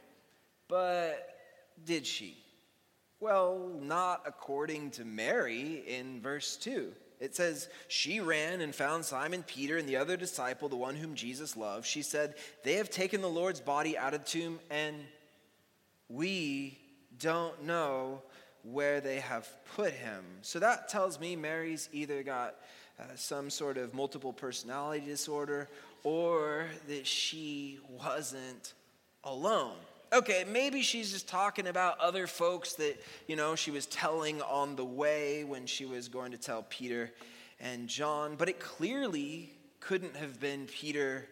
But 0.68 1.30
did 1.86 2.06
she? 2.06 2.38
Well, 3.20 3.72
not 3.82 4.24
according 4.26 4.92
to 4.92 5.06
Mary 5.06 5.84
in 5.88 6.22
verse 6.22 6.58
2. 6.58 6.92
It 7.20 7.36
says, 7.36 7.70
She 7.88 8.20
ran 8.20 8.60
and 8.60 8.76
found 8.76 9.06
Simon 9.06 9.44
Peter 9.44 9.78
and 9.78 9.88
the 9.88 9.96
other 9.96 10.18
disciple, 10.18 10.68
the 10.68 10.76
one 10.76 10.96
whom 10.96 11.16
Jesus 11.16 11.56
loved. 11.56 11.86
She 11.86 12.02
said, 12.02 12.36
They 12.64 12.74
have 12.74 12.90
taken 12.90 13.22
the 13.22 13.30
Lord's 13.30 13.62
body 13.62 13.98
out 13.98 14.14
of 14.14 14.26
the 14.26 14.30
tomb, 14.30 14.60
and 14.70 14.98
we 16.10 16.78
don't 17.20 17.64
know 17.64 18.22
where 18.64 19.00
they 19.00 19.22
have 19.22 19.48
put 19.76 19.94
him. 19.94 20.24
So 20.42 20.60
that 20.60 20.90
tells 20.90 21.20
me 21.20 21.38
Mary's 21.38 21.88
either 21.94 22.24
got 22.24 22.56
uh, 23.00 23.04
some 23.16 23.50
sort 23.50 23.78
of 23.78 23.94
multiple 23.94 24.34
personality 24.34 25.06
disorder 25.06 25.70
or 26.04 26.68
that 26.88 27.08
she 27.08 27.80
wasn't 27.90 28.74
alone 29.24 29.76
okay, 30.14 30.46
maybe 30.48 30.82
she's 30.82 31.12
just 31.12 31.28
talking 31.28 31.68
about 31.68 32.00
other 32.00 32.28
folks 32.28 32.74
that, 32.76 33.02
you 33.28 33.36
know, 33.36 33.56
she 33.56 33.72
was 33.72 33.88
telling 33.88 34.42
on 34.44 34.76
the 34.76 34.86
way 34.86 35.44
when 35.44 35.66
she 35.66 35.86
was 35.86 36.08
going 36.08 36.32
to 36.32 36.38
tell 36.38 36.64
Peter 36.70 37.12
and 37.60 37.88
John, 37.88 38.36
but 38.36 38.48
it 38.48 38.60
clearly 38.60 39.50
couldn't 39.80 40.16
have 40.16 40.40
been 40.40 40.68
Peter 40.68 41.28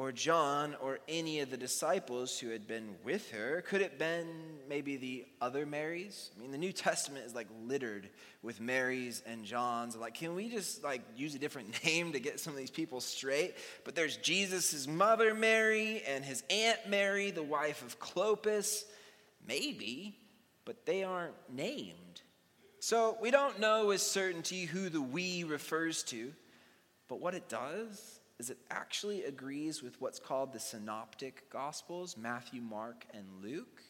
or 0.00 0.12
John 0.12 0.74
or 0.80 0.98
any 1.10 1.40
of 1.40 1.50
the 1.50 1.58
disciples 1.58 2.38
who 2.38 2.48
had 2.48 2.66
been 2.66 2.96
with 3.04 3.30
her? 3.32 3.62
Could 3.68 3.82
it 3.82 3.98
been 3.98 4.28
maybe 4.66 4.96
the 4.96 5.26
other 5.42 5.66
Marys? 5.66 6.30
I 6.34 6.40
mean, 6.40 6.52
the 6.52 6.56
New 6.56 6.72
Testament 6.72 7.26
is 7.26 7.34
like 7.34 7.48
littered 7.66 8.08
with 8.42 8.62
Marys 8.62 9.22
and 9.26 9.44
Johns. 9.44 9.94
Like, 9.94 10.14
can 10.14 10.34
we 10.34 10.48
just 10.48 10.82
like 10.82 11.02
use 11.16 11.34
a 11.34 11.38
different 11.38 11.84
name 11.84 12.12
to 12.12 12.18
get 12.18 12.40
some 12.40 12.54
of 12.54 12.58
these 12.58 12.70
people 12.70 13.02
straight? 13.02 13.56
But 13.84 13.94
there's 13.94 14.16
Jesus' 14.16 14.86
mother 14.86 15.34
Mary 15.34 16.02
and 16.08 16.24
his 16.24 16.44
aunt 16.48 16.78
Mary, 16.88 17.30
the 17.30 17.42
wife 17.42 17.82
of 17.82 18.00
Clopas. 18.00 18.84
Maybe, 19.46 20.16
but 20.64 20.86
they 20.86 21.04
aren't 21.04 21.34
named. 21.52 22.22
So 22.78 23.18
we 23.20 23.30
don't 23.30 23.60
know 23.60 23.88
with 23.88 24.00
certainty 24.00 24.64
who 24.64 24.88
the 24.88 25.02
we 25.02 25.44
refers 25.44 26.04
to, 26.04 26.32
but 27.06 27.20
what 27.20 27.34
it 27.34 27.50
does 27.50 28.19
is 28.40 28.48
it 28.48 28.56
actually 28.70 29.24
agrees 29.24 29.82
with 29.82 30.00
what's 30.00 30.18
called 30.18 30.50
the 30.50 30.58
synoptic 30.58 31.50
gospels 31.50 32.16
Matthew, 32.16 32.62
Mark, 32.62 33.04
and 33.12 33.26
Luke. 33.42 33.82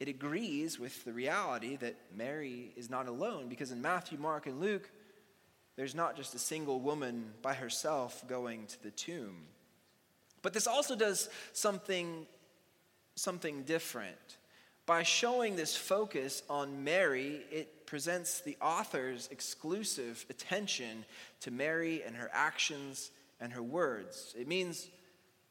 It 0.00 0.08
agrees 0.08 0.80
with 0.80 1.04
the 1.04 1.12
reality 1.12 1.76
that 1.76 1.94
Mary 2.12 2.72
is 2.76 2.90
not 2.90 3.06
alone 3.06 3.48
because 3.48 3.70
in 3.70 3.80
Matthew, 3.80 4.18
Mark, 4.18 4.48
and 4.48 4.60
Luke, 4.60 4.90
there's 5.76 5.94
not 5.94 6.16
just 6.16 6.34
a 6.34 6.40
single 6.40 6.80
woman 6.80 7.30
by 7.40 7.54
herself 7.54 8.24
going 8.26 8.66
to 8.66 8.82
the 8.82 8.90
tomb. 8.90 9.46
But 10.42 10.52
this 10.52 10.66
also 10.66 10.96
does 10.96 11.28
something, 11.52 12.26
something 13.14 13.62
different. 13.62 14.38
By 14.86 15.04
showing 15.04 15.54
this 15.54 15.76
focus 15.76 16.42
on 16.50 16.82
Mary, 16.82 17.42
it 17.52 17.86
presents 17.86 18.40
the 18.40 18.56
author's 18.60 19.28
exclusive 19.30 20.26
attention 20.28 21.04
to 21.42 21.52
Mary 21.52 22.02
and 22.02 22.16
her 22.16 22.30
actions 22.32 23.12
and 23.44 23.52
her 23.52 23.62
words. 23.62 24.34
It 24.38 24.48
means 24.48 24.88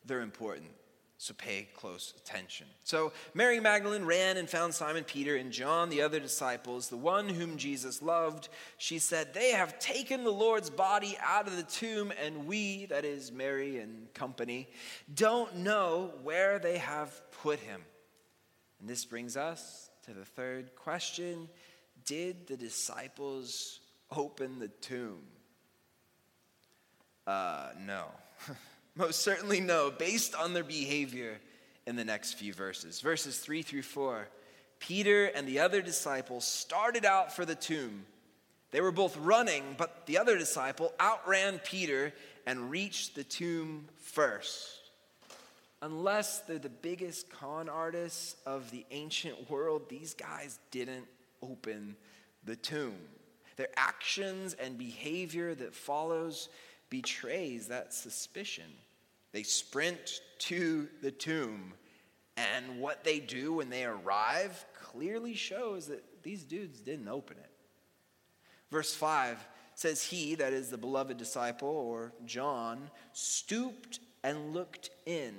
they're 0.04 0.22
important. 0.22 0.72
So 1.20 1.34
pay 1.38 1.70
close 1.76 2.14
attention. 2.18 2.66
So 2.84 3.14
Mary 3.34 3.60
Magdalene 3.60 4.04
ran 4.04 4.36
and 4.36 4.50
found 4.50 4.74
Simon 4.74 5.04
Peter 5.04 5.38
and 5.38 5.52
John, 5.54 5.90
the 5.90 6.02
other 6.02 6.20
disciples, 6.20 6.90
the 6.90 6.98
one 6.98 7.30
whom 7.30 7.56
Jesus 7.56 8.02
loved. 8.02 8.50
She 8.78 9.00
said, 9.00 9.34
They 9.34 9.52
have 9.52 9.80
taken 9.80 10.24
the 10.24 10.32
Lord's 10.32 10.72
body 10.72 11.18
out 11.24 11.48
of 11.48 11.56
the 11.56 11.64
tomb, 11.64 12.12
and 12.22 12.48
we, 12.48 12.88
that 12.88 13.06
is 13.06 13.32
Mary 13.32 13.78
and 13.78 14.12
company, 14.14 14.68
don't 15.14 15.58
know 15.58 16.12
where 16.24 16.60
they 16.60 16.80
have 16.80 17.22
put 17.44 17.60
him. 17.60 17.82
And 18.82 18.90
this 18.90 19.06
brings 19.06 19.38
us 19.38 19.92
to 20.08 20.14
the 20.14 20.26
third 20.26 20.76
question 20.76 21.48
Did 22.06 22.48
the 22.48 22.58
disciples 22.58 23.80
open 24.12 24.60
the 24.60 24.68
tomb? 24.68 25.22
Uh, 27.26 27.70
no. 27.86 28.06
Most 28.96 29.22
certainly 29.22 29.60
no, 29.60 29.92
based 29.92 30.36
on 30.36 30.54
their 30.54 30.64
behavior 30.64 31.40
in 31.88 31.96
the 31.96 32.06
next 32.06 32.34
few 32.34 32.54
verses. 32.54 33.02
Verses 33.02 33.40
3 33.40 33.62
through 33.62 33.82
4. 33.82 34.28
Peter 34.80 35.26
and 35.26 35.48
the 35.48 35.60
other 35.60 35.82
disciple 35.82 36.42
started 36.42 37.06
out 37.06 37.34
for 37.34 37.46
the 37.46 37.56
tomb. 37.56 38.06
They 38.72 38.82
were 38.82 38.92
both 38.92 39.16
running, 39.18 39.64
but 39.78 40.06
the 40.08 40.18
other 40.18 40.38
disciple 40.38 40.94
outran 41.00 41.60
Peter 41.60 42.14
and 42.46 42.70
reached 42.70 43.16
the 43.16 43.24
tomb 43.24 43.86
first. 43.98 44.80
Unless 45.82 46.42
they're 46.42 46.60
the 46.60 46.70
biggest 46.70 47.30
con 47.30 47.70
artists 47.70 48.36
of 48.46 48.72
the 48.72 48.86
ancient 48.92 49.50
world, 49.50 49.90
these 49.90 50.14
guys 50.14 50.60
didn't 50.72 51.06
open 51.42 51.96
the 52.46 52.56
tomb. 52.56 52.98
Their 53.58 53.70
actions 53.76 54.54
and 54.54 54.78
behavior 54.78 55.54
that 55.56 55.76
follows 55.76 56.50
betrays 56.94 57.70
that 57.70 57.92
suspicion. 57.92 58.72
They 59.32 59.42
sprint 59.42 60.22
to 60.38 60.88
the 61.02 61.10
tomb, 61.10 61.74
and 62.38 62.80
what 62.80 63.04
they 63.04 63.20
do 63.20 63.54
when 63.54 63.72
they 63.72 63.84
arrive 63.84 64.64
clearly 64.80 65.34
shows 65.34 65.88
that 65.88 66.04
these 66.22 66.44
dudes 66.44 66.82
didn't 66.82 67.08
open 67.08 67.38
it. 67.38 67.50
Verse 68.70 68.94
5 68.94 69.44
says, 69.74 70.04
He, 70.04 70.36
that 70.36 70.54
is 70.54 70.70
the 70.70 70.78
beloved 70.78 71.18
disciple, 71.18 71.68
or 71.68 72.14
John, 72.28 72.92
stooped 73.12 74.00
and 74.24 74.54
looked 74.54 74.92
in. 75.08 75.34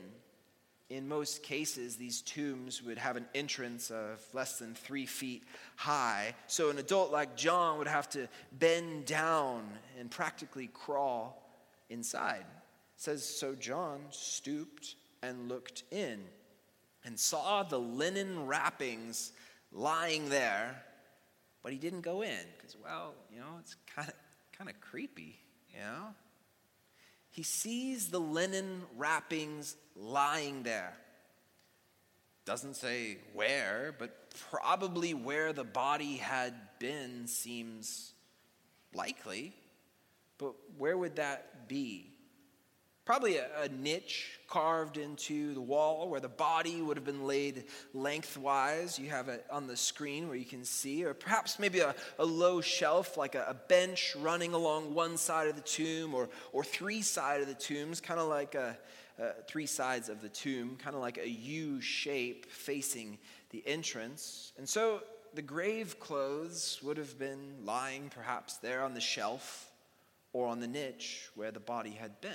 In 0.91 1.07
most 1.07 1.45
cases, 1.45 1.95
these 1.95 2.21
tombs 2.21 2.83
would 2.83 2.99
have 2.99 3.15
an 3.15 3.27
entrance 3.33 3.93
of 3.93 4.21
less 4.33 4.59
than 4.59 4.75
three 4.75 5.07
feet 5.07 5.45
high. 5.77 6.35
So, 6.49 6.71
an 6.71 6.79
adult 6.79 7.13
like 7.13 7.37
John 7.37 7.79
would 7.79 7.87
have 7.87 8.09
to 8.11 8.27
bend 8.51 9.07
down 9.07 9.63
and 10.01 10.11
practically 10.11 10.67
crawl 10.67 11.44
inside. 11.91 12.45
It 12.97 13.01
says, 13.01 13.25
So 13.25 13.55
John 13.55 14.01
stooped 14.11 14.97
and 15.23 15.49
looked 15.49 15.85
in 15.91 16.21
and 17.05 17.19
saw 17.19 17.63
the 17.63 17.79
linen 17.79 18.47
wrappings 18.47 19.33
lying 19.73 20.29
there, 20.29 20.83
but 21.63 21.73
he 21.73 21.79
didn't 21.79 22.03
go 22.03 22.23
in 22.23 22.39
because, 22.57 22.77
well, 22.83 23.15
you 23.33 23.41
know, 23.41 23.57
it's 23.61 23.77
kind 23.95 24.09
of 24.09 24.15
kind 24.57 24.71
of 24.71 24.81
creepy, 24.81 25.39
you 25.73 25.81
know? 25.81 26.15
He 27.31 27.43
sees 27.43 28.09
the 28.09 28.21
linen 28.21 28.83
wrappings 28.97 29.77
lying 29.97 30.63
there. 30.63 30.95
Doesn't 32.45 32.77
say 32.77 33.19
where, 33.33 33.95
but 33.99 34.31
probably 34.51 35.15
where 35.15 35.53
the 35.53 35.65
body 35.65 36.17
had 36.17 36.55
been 36.79 37.27
seems 37.27 38.13
likely, 38.95 39.55
but 40.39 40.55
where 40.79 40.97
would 40.97 41.17
that 41.17 41.69
be? 41.69 42.11
Probably 43.05 43.37
a, 43.37 43.47
a, 43.63 43.69
niche 43.69 44.41
carved 44.49 44.97
into 44.97 45.53
the 45.53 45.61
wall 45.61 46.09
where 46.09 46.21
the 46.21 46.29
body 46.29 46.81
would 46.81 46.97
have 46.97 47.05
been 47.05 47.27
laid 47.27 47.65
lengthwise. 47.93 48.99
You 48.99 49.11
have 49.11 49.29
it 49.29 49.45
on 49.51 49.67
the 49.67 49.77
screen 49.77 50.27
where 50.27 50.39
you 50.39 50.47
can 50.47 50.65
see, 50.65 51.05
or 51.05 51.13
perhaps 51.13 51.59
maybe 51.59 51.81
a, 51.81 51.95
a 52.19 52.25
low 52.25 52.63
shelf, 52.63 53.19
like 53.19 53.35
a, 53.35 53.45
a, 53.47 53.55
bench 53.55 54.17
running 54.19 54.55
along 54.55 54.95
one 54.95 55.19
side 55.19 55.49
of 55.49 55.57
the 55.57 55.61
tomb, 55.61 56.15
or, 56.15 56.31
or 56.53 56.65
three 56.65 57.03
side 57.03 57.43
of 57.43 57.47
the 57.47 57.55
tombs, 57.55 58.01
kind 58.01 58.19
of 58.19 58.29
like 58.29 58.55
a, 58.55 58.79
three 59.47 59.67
sides 59.67 60.09
of 60.09 60.21
the 60.23 60.29
tomb, 60.29 60.77
kind 60.77 60.97
of 60.97 61.03
like 61.03 61.19
a 61.19 61.29
U 61.29 61.81
shape 61.81 62.51
facing 62.51 63.19
the 63.51 63.63
entrance. 63.67 64.53
And 64.57 64.69
so 64.69 65.03
the 65.35 65.43
grave 65.43 66.01
clothes 66.01 66.81
would 66.83 66.97
have 66.97 67.19
been 67.19 67.65
lying 67.65 68.11
perhaps 68.15 68.57
there 68.57 68.83
on 68.83 68.95
the 68.95 69.01
shelf 69.01 69.71
or 70.35 70.47
on 70.49 70.61
the 70.61 70.67
niche 70.67 71.31
where 71.35 71.51
the 71.51 71.61
body 71.61 71.93
had 71.93 72.21
been. 72.21 72.33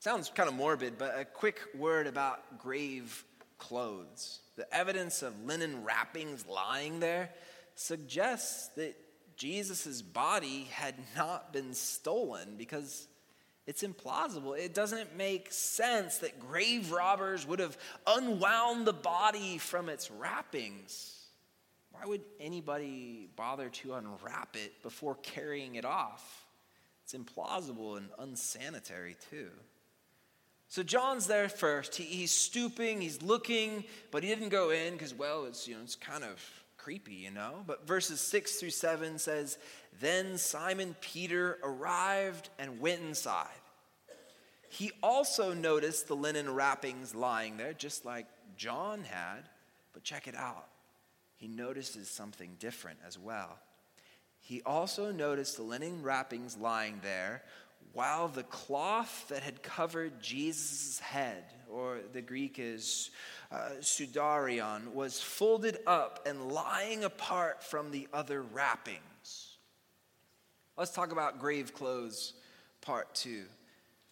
Sounds 0.00 0.32
kind 0.34 0.48
of 0.48 0.56
morbid, 0.56 0.98
but 0.98 1.16
a 1.16 1.24
quick 1.24 1.60
word 1.78 2.08
about 2.08 2.58
grave 2.58 3.24
clothes. 3.58 4.40
The 4.56 4.74
evidence 4.74 5.22
of 5.22 5.44
linen 5.44 5.84
wrappings 5.84 6.44
lying 6.48 6.98
there 6.98 7.30
suggests 7.76 8.68
that 8.74 8.96
Jesus' 9.36 10.02
body 10.02 10.68
had 10.72 10.96
not 11.16 11.52
been 11.52 11.74
stolen 11.74 12.56
because 12.58 13.06
it's 13.66 13.84
implausible. 13.84 14.58
It 14.58 14.74
doesn't 14.74 15.16
make 15.16 15.52
sense 15.52 16.18
that 16.18 16.40
grave 16.40 16.90
robbers 16.90 17.46
would 17.46 17.60
have 17.60 17.78
unwound 18.06 18.86
the 18.86 18.92
body 18.92 19.58
from 19.58 19.88
its 19.88 20.10
wrappings. 20.10 21.21
Why 22.02 22.08
would 22.08 22.22
anybody 22.40 23.28
bother 23.36 23.68
to 23.68 23.94
unwrap 23.94 24.56
it 24.56 24.82
before 24.82 25.14
carrying 25.22 25.76
it 25.76 25.84
off? 25.84 26.46
It's 27.04 27.14
implausible 27.14 27.96
and 27.96 28.08
unsanitary, 28.18 29.14
too. 29.30 29.50
So 30.68 30.82
John's 30.82 31.28
there 31.28 31.48
first. 31.48 31.94
He, 31.94 32.02
he's 32.02 32.32
stooping, 32.32 33.00
he's 33.00 33.22
looking, 33.22 33.84
but 34.10 34.24
he 34.24 34.30
didn't 34.30 34.48
go 34.48 34.70
in 34.70 34.94
because, 34.94 35.14
well, 35.14 35.44
it's, 35.44 35.68
you 35.68 35.76
know, 35.76 35.82
it's 35.82 35.94
kind 35.94 36.24
of 36.24 36.42
creepy, 36.76 37.14
you 37.14 37.30
know? 37.30 37.62
But 37.68 37.86
verses 37.86 38.20
6 38.20 38.56
through 38.56 38.70
7 38.70 39.20
says, 39.20 39.58
Then 40.00 40.38
Simon 40.38 40.96
Peter 41.00 41.58
arrived 41.62 42.48
and 42.58 42.80
went 42.80 43.00
inside. 43.00 43.46
He 44.70 44.90
also 45.04 45.54
noticed 45.54 46.08
the 46.08 46.16
linen 46.16 46.52
wrappings 46.52 47.14
lying 47.14 47.58
there, 47.58 47.74
just 47.74 48.04
like 48.04 48.26
John 48.56 49.04
had. 49.04 49.42
But 49.92 50.02
check 50.02 50.26
it 50.26 50.34
out. 50.34 50.66
He 51.42 51.48
notices 51.48 52.08
something 52.08 52.54
different 52.60 53.00
as 53.04 53.18
well. 53.18 53.58
He 54.38 54.62
also 54.62 55.10
noticed 55.10 55.56
the 55.56 55.64
linen 55.64 56.00
wrappings 56.00 56.56
lying 56.56 57.00
there 57.02 57.42
while 57.92 58.28
the 58.28 58.44
cloth 58.44 59.26
that 59.28 59.42
had 59.42 59.60
covered 59.60 60.22
Jesus' 60.22 61.00
head, 61.00 61.42
or 61.68 61.98
the 62.12 62.22
Greek 62.22 62.60
is 62.60 63.10
uh, 63.50 63.70
sudarion, 63.80 64.92
was 64.92 65.20
folded 65.20 65.78
up 65.84 66.28
and 66.28 66.52
lying 66.52 67.02
apart 67.02 67.64
from 67.64 67.90
the 67.90 68.06
other 68.12 68.42
wrappings. 68.42 69.56
Let's 70.76 70.92
talk 70.92 71.10
about 71.10 71.40
grave 71.40 71.74
clothes, 71.74 72.34
part 72.82 73.12
two. 73.16 73.46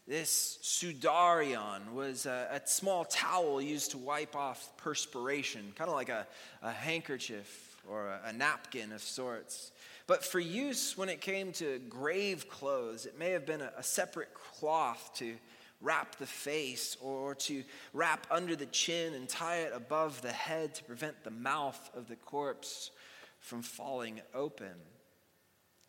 This 0.06 0.58
sudarion 0.62 1.92
was 1.92 2.26
a, 2.26 2.48
a 2.50 2.66
small 2.66 3.04
towel 3.04 3.62
used 3.62 3.92
to 3.92 3.98
wipe 3.98 4.34
off 4.34 4.76
perspiration, 4.76 5.72
kind 5.76 5.88
of 5.88 5.94
like 5.94 6.08
a, 6.08 6.26
a 6.62 6.72
handkerchief 6.72 7.76
or 7.88 8.08
a, 8.08 8.20
a 8.26 8.32
napkin 8.32 8.92
of 8.92 9.02
sorts. 9.02 9.72
But 10.06 10.24
for 10.24 10.40
use 10.40 10.98
when 10.98 11.08
it 11.08 11.20
came 11.20 11.52
to 11.52 11.78
grave 11.88 12.48
clothes, 12.48 13.06
it 13.06 13.18
may 13.18 13.30
have 13.30 13.46
been 13.46 13.60
a, 13.60 13.72
a 13.76 13.82
separate 13.82 14.34
cloth 14.34 15.12
to 15.16 15.36
wrap 15.80 16.16
the 16.16 16.26
face 16.26 16.96
or 17.00 17.34
to 17.34 17.62
wrap 17.92 18.26
under 18.30 18.54
the 18.54 18.66
chin 18.66 19.14
and 19.14 19.28
tie 19.28 19.58
it 19.58 19.72
above 19.74 20.20
the 20.22 20.32
head 20.32 20.74
to 20.74 20.84
prevent 20.84 21.22
the 21.24 21.30
mouth 21.30 21.90
of 21.94 22.08
the 22.08 22.16
corpse 22.16 22.90
from 23.38 23.62
falling 23.62 24.20
open. 24.34 24.74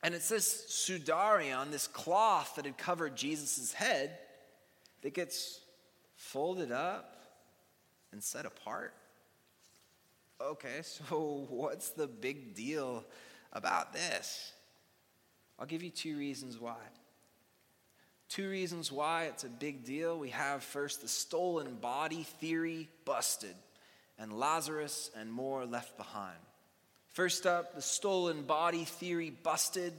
And 0.04 0.16
it's 0.16 0.30
this 0.30 0.66
sudarion, 0.70 1.72
this 1.72 1.88
cloth 1.88 2.56
that 2.56 2.66
had 2.66 2.78
covered 2.78 3.16
Jesus' 3.16 3.74
head, 3.74 4.18
that 5.02 5.14
gets 5.14 5.62
folded 6.16 6.72
up 6.72 7.18
and 8.12 8.24
set 8.24 8.46
apart. 8.46 8.94
Okay, 10.40 10.80
so 10.82 11.46
what's 11.50 11.90
the 11.90 12.08
big 12.08 12.56
deal 12.56 13.04
about 13.54 13.94
this? 13.94 14.54
I'll 15.60 15.68
give 15.68 15.84
you 15.84 15.92
two 15.92 16.18
reasons 16.18 16.60
why. 16.60 16.78
Two 18.30 18.50
reasons 18.50 18.92
why 18.92 19.26
it's 19.26 19.44
a 19.44 19.50
big 19.50 19.84
deal. 19.84 20.18
We 20.18 20.30
have 20.30 20.64
first 20.64 21.02
the 21.02 21.08
stolen 21.08 21.76
body 21.76 22.24
theory 22.24 22.90
busted, 23.04 23.56
and 24.18 24.32
Lazarus 24.32 25.12
and 25.16 25.32
more 25.32 25.66
left 25.66 25.98
behind. 25.98 26.38
First 27.13 27.45
up, 27.45 27.76
the 27.76 27.82
stolen 27.82 28.43
body 28.43 28.86
theory 28.86 29.30
busted. 29.30 29.93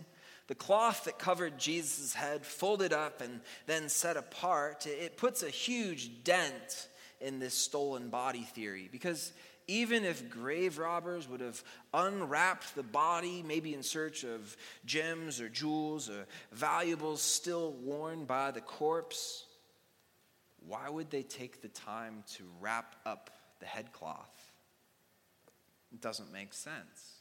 The 0.49 0.55
cloth 0.55 1.05
that 1.05 1.19
covered 1.19 1.59
Jesus' 1.59 2.15
head 2.15 2.45
folded 2.45 2.93
up 2.93 3.21
and 3.21 3.41
then 3.67 3.89
set 3.89 4.17
apart. 4.17 4.87
It 4.87 5.17
puts 5.17 5.43
a 5.43 5.51
huge 5.51 6.25
dent 6.25 6.89
in 7.21 7.39
this 7.39 7.55
stolen 7.55 8.09
body 8.09 8.43
theory 8.43 8.89
because 8.91 9.33
even 9.69 10.05
if 10.05 10.29
grave 10.29 10.79
robbers 10.79 11.29
would 11.29 11.41
have 11.41 11.63
unwrapped 11.95 12.75
the 12.75 12.83
body, 12.83 13.45
maybe 13.47 13.75
in 13.75 13.83
search 13.83 14.25
of 14.25 14.57
gems 14.85 15.41
or 15.41 15.49
jewels 15.49 16.11
or 16.11 16.27
valuables 16.51 17.23
still 17.23 17.73
worn 17.73 18.25
by 18.25 18.51
the 18.51 18.61
corpse, 18.61 19.45
why 20.67 20.89
would 20.89 21.11
they 21.11 21.23
take 21.23 21.63
the 21.63 21.69
time 21.69 22.25
to 22.35 22.45
wrap 22.61 22.97
up 23.07 23.31
the 23.61 23.67
headcloth? 23.67 24.42
It 25.93 26.01
doesn't 26.01 26.33
make 26.33 26.53
sense. 26.55 27.13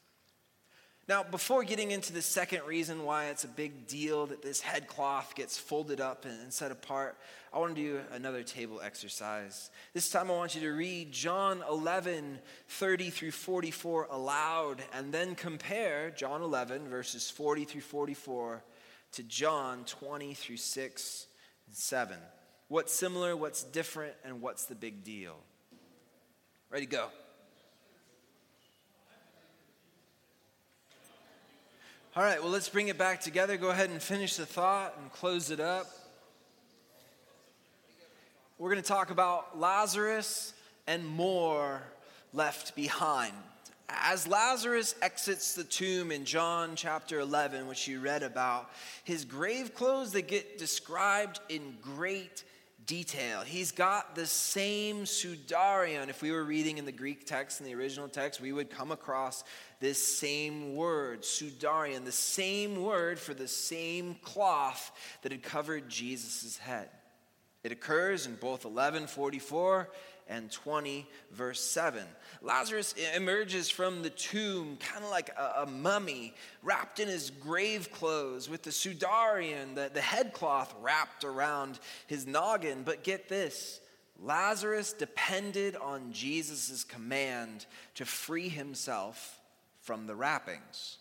Now, 1.08 1.24
before 1.24 1.64
getting 1.64 1.92
into 1.92 2.14
the 2.14 2.22
second 2.22 2.62
reason 2.66 3.04
why 3.04 3.26
it's 3.26 3.44
a 3.44 3.50
big 3.50 3.88
deal 3.88 4.28
that 4.28 4.42
this 4.42 4.62
headcloth 4.62 5.36
gets 5.36 5.58
folded 5.58 6.00
up 6.00 6.26
and 6.26 6.54
set 6.54 6.72
apart, 6.72 7.18
I 7.52 7.60
want 7.60 7.76
to 7.76 7.82
do 7.82 8.00
another 8.14 8.44
table 8.44 8.80
exercise. 8.82 9.72
This 9.94 10.10
time 10.10 10.30
I 10.30 10.36
want 10.36 10.56
you 10.56 10.62
to 10.62 10.70
read 10.70 11.12
John 11.12 11.64
11, 11.70 12.40
30 12.68 13.10
through 13.10 13.32
44 13.32 14.08
aloud, 14.12 14.82
and 14.94 15.12
then 15.12 15.36
compare 15.36 16.12
John 16.12 16.44
11, 16.44 16.88
verses 16.88 17.30
40 17.30 17.66
through 17.66 17.82
44, 17.82 18.64
to 19.14 19.24
John 19.24 19.84
20 19.86 20.34
through 20.36 20.58
6 20.58 21.28
and 21.68 21.76
7. 21.76 22.18
What's 22.70 22.94
similar, 22.94 23.36
what's 23.36 23.64
different, 23.64 24.14
and 24.24 24.42
what's 24.42 24.66
the 24.66 24.76
big 24.76 25.04
deal? 25.04 25.36
Ready, 26.70 26.86
to 26.86 26.92
go. 26.92 27.08
All 32.14 32.24
right, 32.24 32.44
well, 32.44 32.52
let's 32.52 32.68
bring 32.68 32.90
it 32.90 32.98
back 32.98 33.22
together. 33.22 33.56
Go 33.56 33.70
ahead 33.70 33.90
and 33.90 34.02
finish 34.02 34.36
the 34.36 34.46
thought 34.46 34.98
and 35.02 35.10
close 35.14 35.50
it 35.50 35.62
up. 35.62 35.88
We're 38.58 38.70
going 38.70 38.82
to 38.82 38.88
talk 38.88 39.12
about 39.12 39.58
Lazarus 39.58 40.54
and 40.88 41.08
more 41.08 41.82
left 42.34 42.76
behind. 42.76 43.32
As 43.88 44.28
Lazarus 44.28 44.94
exits 45.02 45.56
the 45.56 45.64
tomb 45.64 46.12
in 46.12 46.26
John 46.26 46.76
chapter 46.76 47.22
11, 47.22 47.66
which 47.66 47.88
you 47.88 48.02
read 48.02 48.24
about, 48.24 48.70
his 49.06 49.24
grave 49.24 49.74
clothes 49.74 50.12
that 50.12 50.28
get 50.28 50.58
described 50.58 51.40
in 51.48 51.78
great 51.82 52.44
detail. 52.92 53.40
He's 53.40 53.72
got 53.72 54.16
the 54.16 54.26
same 54.26 55.06
sudarion. 55.06 56.10
If 56.10 56.22
we 56.22 56.30
were 56.30 56.44
reading 56.44 56.78
in 56.78 56.84
the 56.84 56.92
Greek 56.92 57.26
text, 57.26 57.62
in 57.62 57.66
the 57.66 57.74
original 57.74 58.10
text, 58.10 58.42
we 58.42 58.52
would 58.52 58.70
come 58.70 58.92
across 58.92 59.46
this 59.80 60.06
same 60.20 60.76
word, 60.76 61.22
sudarion, 61.22 62.04
the 62.04 62.12
same 62.12 62.84
word 62.84 63.18
for 63.18 63.34
the 63.34 63.48
same 63.48 64.16
cloth 64.16 64.92
that 65.22 65.32
had 65.32 65.42
covered 65.42 65.88
Jesus' 65.88 66.58
head. 66.58 66.90
It 67.64 67.72
occurs 67.72 68.26
in 68.26 68.36
both 68.36 68.66
1144 68.66 69.90
and 70.28 70.52
20, 70.52 71.08
verse 71.32 71.62
7. 71.62 72.04
Lazarus 72.42 72.96
emerges 73.16 73.70
from 73.70 74.02
the 74.02 74.10
tomb, 74.10 74.78
kind 74.78 75.04
of 75.04 75.12
like 75.12 75.30
a, 75.38 75.64
a, 75.64 75.66
mummy, 75.66 76.34
wrapped 76.64 77.00
in 77.00 77.08
his 77.08 77.30
grave 77.30 77.92
clothes 77.92 78.50
with 78.50 78.64
the 78.64 78.72
sudarion, 78.72 79.76
the, 79.76 79.92
the 79.94 80.02
headcloth 80.02 80.74
wrapped 80.82 81.24
around 81.24 81.80
his 82.08 82.26
noggin. 82.26 82.84
But 82.84 83.04
get 83.04 83.30
this 83.30 83.82
Lazarus 84.20 84.94
depended 84.94 85.76
on 85.76 86.14
Jesus' 86.14 86.84
command 86.84 87.66
to 87.96 88.06
free 88.06 88.50
himself 88.50 89.40
from 89.82 90.08
the 90.08 90.16
wrappings. 90.16 90.98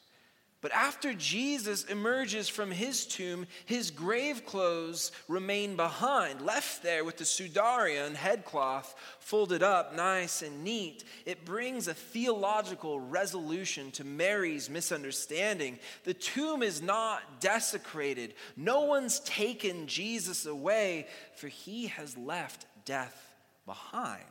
But 0.62 0.72
after 0.72 1.14
Jesus 1.14 1.84
emerges 1.84 2.46
from 2.46 2.70
his 2.70 3.06
tomb, 3.06 3.46
his 3.64 3.90
grave 3.90 4.44
clothes 4.44 5.10
remain 5.26 5.74
behind, 5.74 6.42
left 6.42 6.82
there 6.82 7.02
with 7.02 7.16
the 7.16 7.24
sudarion 7.24 8.14
headcloth 8.14 8.94
folded 9.20 9.62
up 9.62 9.96
nice 9.96 10.42
and 10.42 10.62
neat. 10.62 11.04
It 11.24 11.46
brings 11.46 11.88
a 11.88 11.94
theological 11.94 13.00
resolution 13.00 13.90
to 13.92 14.04
Mary's 14.04 14.68
misunderstanding. 14.68 15.78
The 16.04 16.14
tomb 16.14 16.62
is 16.62 16.82
not 16.82 17.40
desecrated, 17.40 18.34
no 18.54 18.82
one's 18.82 19.20
taken 19.20 19.86
Jesus 19.86 20.44
away, 20.44 21.06
for 21.36 21.48
he 21.48 21.86
has 21.86 22.18
left 22.18 22.66
death 22.84 23.34
behind. 23.64 24.24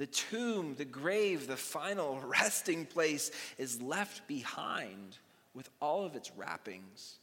The 0.00 0.06
tomb, 0.06 0.76
the 0.76 0.86
grave, 0.86 1.46
the 1.46 1.58
final 1.58 2.18
resting 2.24 2.86
place 2.86 3.30
is 3.58 3.82
left 3.82 4.26
behind 4.26 5.18
with 5.52 5.68
all 5.78 6.06
of 6.06 6.16
its 6.16 6.32
wrappings 6.38 7.16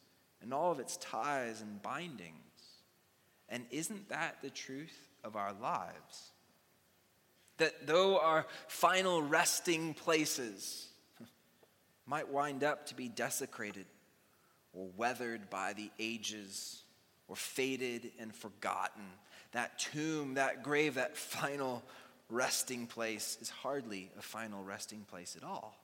and 0.43 0.53
all 0.53 0.73
of 0.73 0.79
its 0.79 0.95
ties 0.97 1.61
and 1.61 1.81
bindings. 1.81 2.35
And 3.49 3.65
isn't 3.71 4.09
that 4.09 4.43
the 4.43 4.51
truth 4.51 4.95
of 5.23 5.35
our 5.35 5.53
lives? 5.53 6.29
That 7.57 7.87
though 7.87 8.19
our 8.19 8.45
final 8.67 9.23
resting 9.23 9.95
places 9.95 10.87
might 12.05 12.29
wind 12.29 12.63
up 12.63 12.85
to 12.89 12.95
be 12.95 13.09
desecrated 13.09 13.87
or 14.71 14.87
weathered 14.95 15.49
by 15.49 15.73
the 15.73 15.89
ages 15.97 16.83
or 17.27 17.35
faded 17.35 18.11
and 18.19 18.35
forgotten, 18.35 19.01
that 19.53 19.79
tomb, 19.79 20.35
that 20.35 20.61
grave, 20.61 20.93
that 20.93 21.17
final 21.17 21.81
resting 22.29 22.87
place 22.87 23.37
is 23.41 23.49
hardly 23.49 24.11
a 24.17 24.21
final 24.21 24.63
resting 24.63 25.05
place 25.09 25.35
at 25.35 25.43
all. 25.43 25.77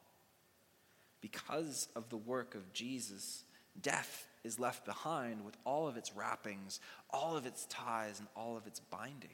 Because 1.22 1.88
of 1.96 2.10
the 2.10 2.18
work 2.18 2.56
of 2.56 2.74
Jesus, 2.74 3.44
death 3.82 4.28
is 4.44 4.60
left 4.60 4.86
behind 4.86 5.46
with 5.46 5.56
all 5.66 5.88
of 5.88 5.96
its 5.96 6.14
wrappings, 6.16 6.80
all 7.10 7.38
of 7.38 7.46
its 7.46 7.66
ties, 7.68 8.20
and 8.20 8.28
all 8.36 8.58
of 8.58 8.68
its 8.68 8.80
bindings. 8.80 9.30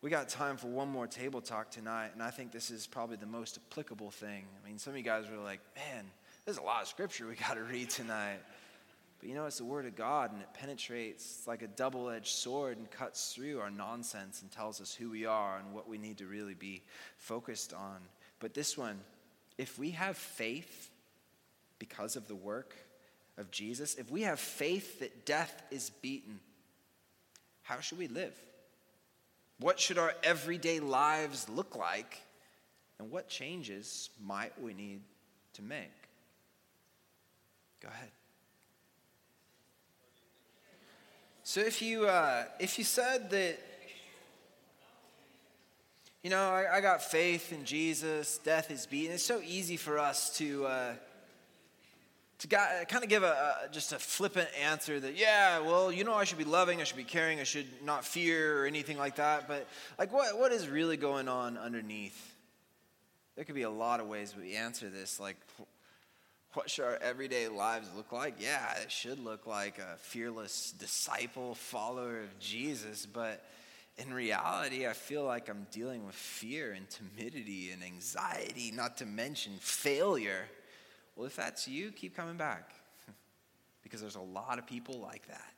We 0.00 0.10
got 0.10 0.28
time 0.28 0.56
for 0.56 0.68
one 0.68 0.88
more 0.88 1.06
table 1.06 1.40
talk 1.40 1.70
tonight, 1.70 2.10
and 2.14 2.22
I 2.22 2.30
think 2.30 2.52
this 2.52 2.70
is 2.70 2.86
probably 2.86 3.16
the 3.16 3.26
most 3.26 3.58
applicable 3.58 4.10
thing. 4.10 4.44
I 4.62 4.68
mean, 4.68 4.78
some 4.78 4.92
of 4.92 4.96
you 4.96 5.02
guys 5.02 5.24
were 5.28 5.42
like, 5.42 5.60
man, 5.76 6.04
there's 6.44 6.58
a 6.58 6.62
lot 6.62 6.82
of 6.82 6.88
scripture 6.88 7.26
we 7.26 7.34
got 7.34 7.54
to 7.54 7.62
read 7.62 7.90
tonight. 7.90 8.38
But 9.18 9.28
you 9.28 9.34
know, 9.34 9.46
it's 9.46 9.58
the 9.58 9.64
Word 9.64 9.86
of 9.86 9.96
God 9.96 10.32
and 10.32 10.40
it 10.40 10.48
penetrates 10.54 11.42
like 11.46 11.62
a 11.62 11.66
double 11.66 12.08
edged 12.08 12.34
sword 12.34 12.78
and 12.78 12.90
cuts 12.90 13.32
through 13.32 13.60
our 13.60 13.70
nonsense 13.70 14.42
and 14.42 14.50
tells 14.50 14.80
us 14.80 14.94
who 14.94 15.10
we 15.10 15.26
are 15.26 15.58
and 15.58 15.74
what 15.74 15.88
we 15.88 15.98
need 15.98 16.18
to 16.18 16.26
really 16.26 16.54
be 16.54 16.82
focused 17.16 17.72
on. 17.72 17.98
But 18.38 18.54
this 18.54 18.78
one, 18.78 19.00
if 19.56 19.78
we 19.78 19.90
have 19.90 20.16
faith 20.16 20.90
because 21.78 22.14
of 22.14 22.28
the 22.28 22.36
work 22.36 22.76
of 23.36 23.50
Jesus, 23.50 23.96
if 23.96 24.10
we 24.10 24.22
have 24.22 24.38
faith 24.38 25.00
that 25.00 25.26
death 25.26 25.62
is 25.70 25.90
beaten, 25.90 26.38
how 27.62 27.80
should 27.80 27.98
we 27.98 28.08
live? 28.08 28.34
What 29.58 29.80
should 29.80 29.98
our 29.98 30.14
everyday 30.22 30.78
lives 30.78 31.48
look 31.48 31.74
like? 31.74 32.22
And 33.00 33.10
what 33.10 33.28
changes 33.28 34.10
might 34.24 34.60
we 34.60 34.74
need 34.74 35.00
to 35.54 35.62
make? 35.62 35.90
Go 37.80 37.88
ahead. 37.88 38.10
So 41.48 41.60
if 41.60 41.80
you 41.80 42.06
uh, 42.06 42.44
if 42.60 42.76
you 42.76 42.84
said 42.84 43.30
that, 43.30 43.58
you 46.22 46.28
know, 46.28 46.50
I, 46.50 46.76
I, 46.76 46.80
got 46.82 47.02
faith 47.02 47.54
in 47.54 47.64
Jesus, 47.64 48.36
death 48.36 48.70
is 48.70 48.84
beaten. 48.84 49.14
It's 49.14 49.24
so 49.24 49.40
easy 49.42 49.78
for 49.78 49.98
us 49.98 50.36
to 50.36 50.66
uh, 50.66 50.92
to 52.40 52.48
kind 52.48 53.02
of 53.02 53.08
give 53.08 53.22
a, 53.22 53.64
a, 53.64 53.72
just 53.72 53.94
a 53.94 53.98
flippant 53.98 54.50
answer 54.62 55.00
that 55.00 55.16
yeah, 55.16 55.60
well, 55.60 55.90
you 55.90 56.04
know, 56.04 56.12
I 56.12 56.24
should 56.24 56.36
be 56.36 56.44
loving, 56.44 56.82
I 56.82 56.84
should 56.84 56.98
be 56.98 57.02
caring, 57.02 57.40
I 57.40 57.44
should 57.44 57.82
not 57.82 58.04
fear 58.04 58.62
or 58.62 58.66
anything 58.66 58.98
like 58.98 59.16
that. 59.16 59.48
But 59.48 59.66
like, 59.98 60.12
what 60.12 60.38
what 60.38 60.52
is 60.52 60.68
really 60.68 60.98
going 60.98 61.28
on 61.28 61.56
underneath? 61.56 62.36
There 63.36 63.46
could 63.46 63.54
be 63.54 63.62
a 63.62 63.70
lot 63.70 64.00
of 64.00 64.06
ways 64.06 64.34
we 64.38 64.54
answer 64.54 64.90
this. 64.90 65.18
Like, 65.18 65.38
what 66.54 66.70
should 66.70 66.84
our 66.84 66.98
everyday 67.02 67.48
lives 67.48 67.88
look 67.94 68.10
like? 68.10 68.36
Yeah, 68.40 68.78
it 68.78 68.90
should 68.90 69.18
look 69.18 69.46
like 69.46 69.78
a 69.78 69.96
fearless 69.98 70.72
disciple, 70.78 71.54
follower 71.54 72.20
of 72.20 72.38
Jesus, 72.38 73.04
but 73.06 73.44
in 73.98 74.14
reality, 74.14 74.86
I 74.86 74.92
feel 74.92 75.24
like 75.24 75.48
I'm 75.48 75.66
dealing 75.70 76.06
with 76.06 76.14
fear 76.14 76.72
and 76.72 76.86
timidity 76.88 77.70
and 77.72 77.82
anxiety, 77.82 78.72
not 78.74 78.96
to 78.98 79.06
mention 79.06 79.52
failure. 79.60 80.46
Well, 81.16 81.26
if 81.26 81.36
that's 81.36 81.68
you, 81.68 81.90
keep 81.90 82.16
coming 82.16 82.36
back 82.36 82.72
because 83.82 84.00
there's 84.00 84.16
a 84.16 84.20
lot 84.20 84.58
of 84.58 84.66
people 84.66 85.00
like 85.00 85.26
that. 85.28 85.52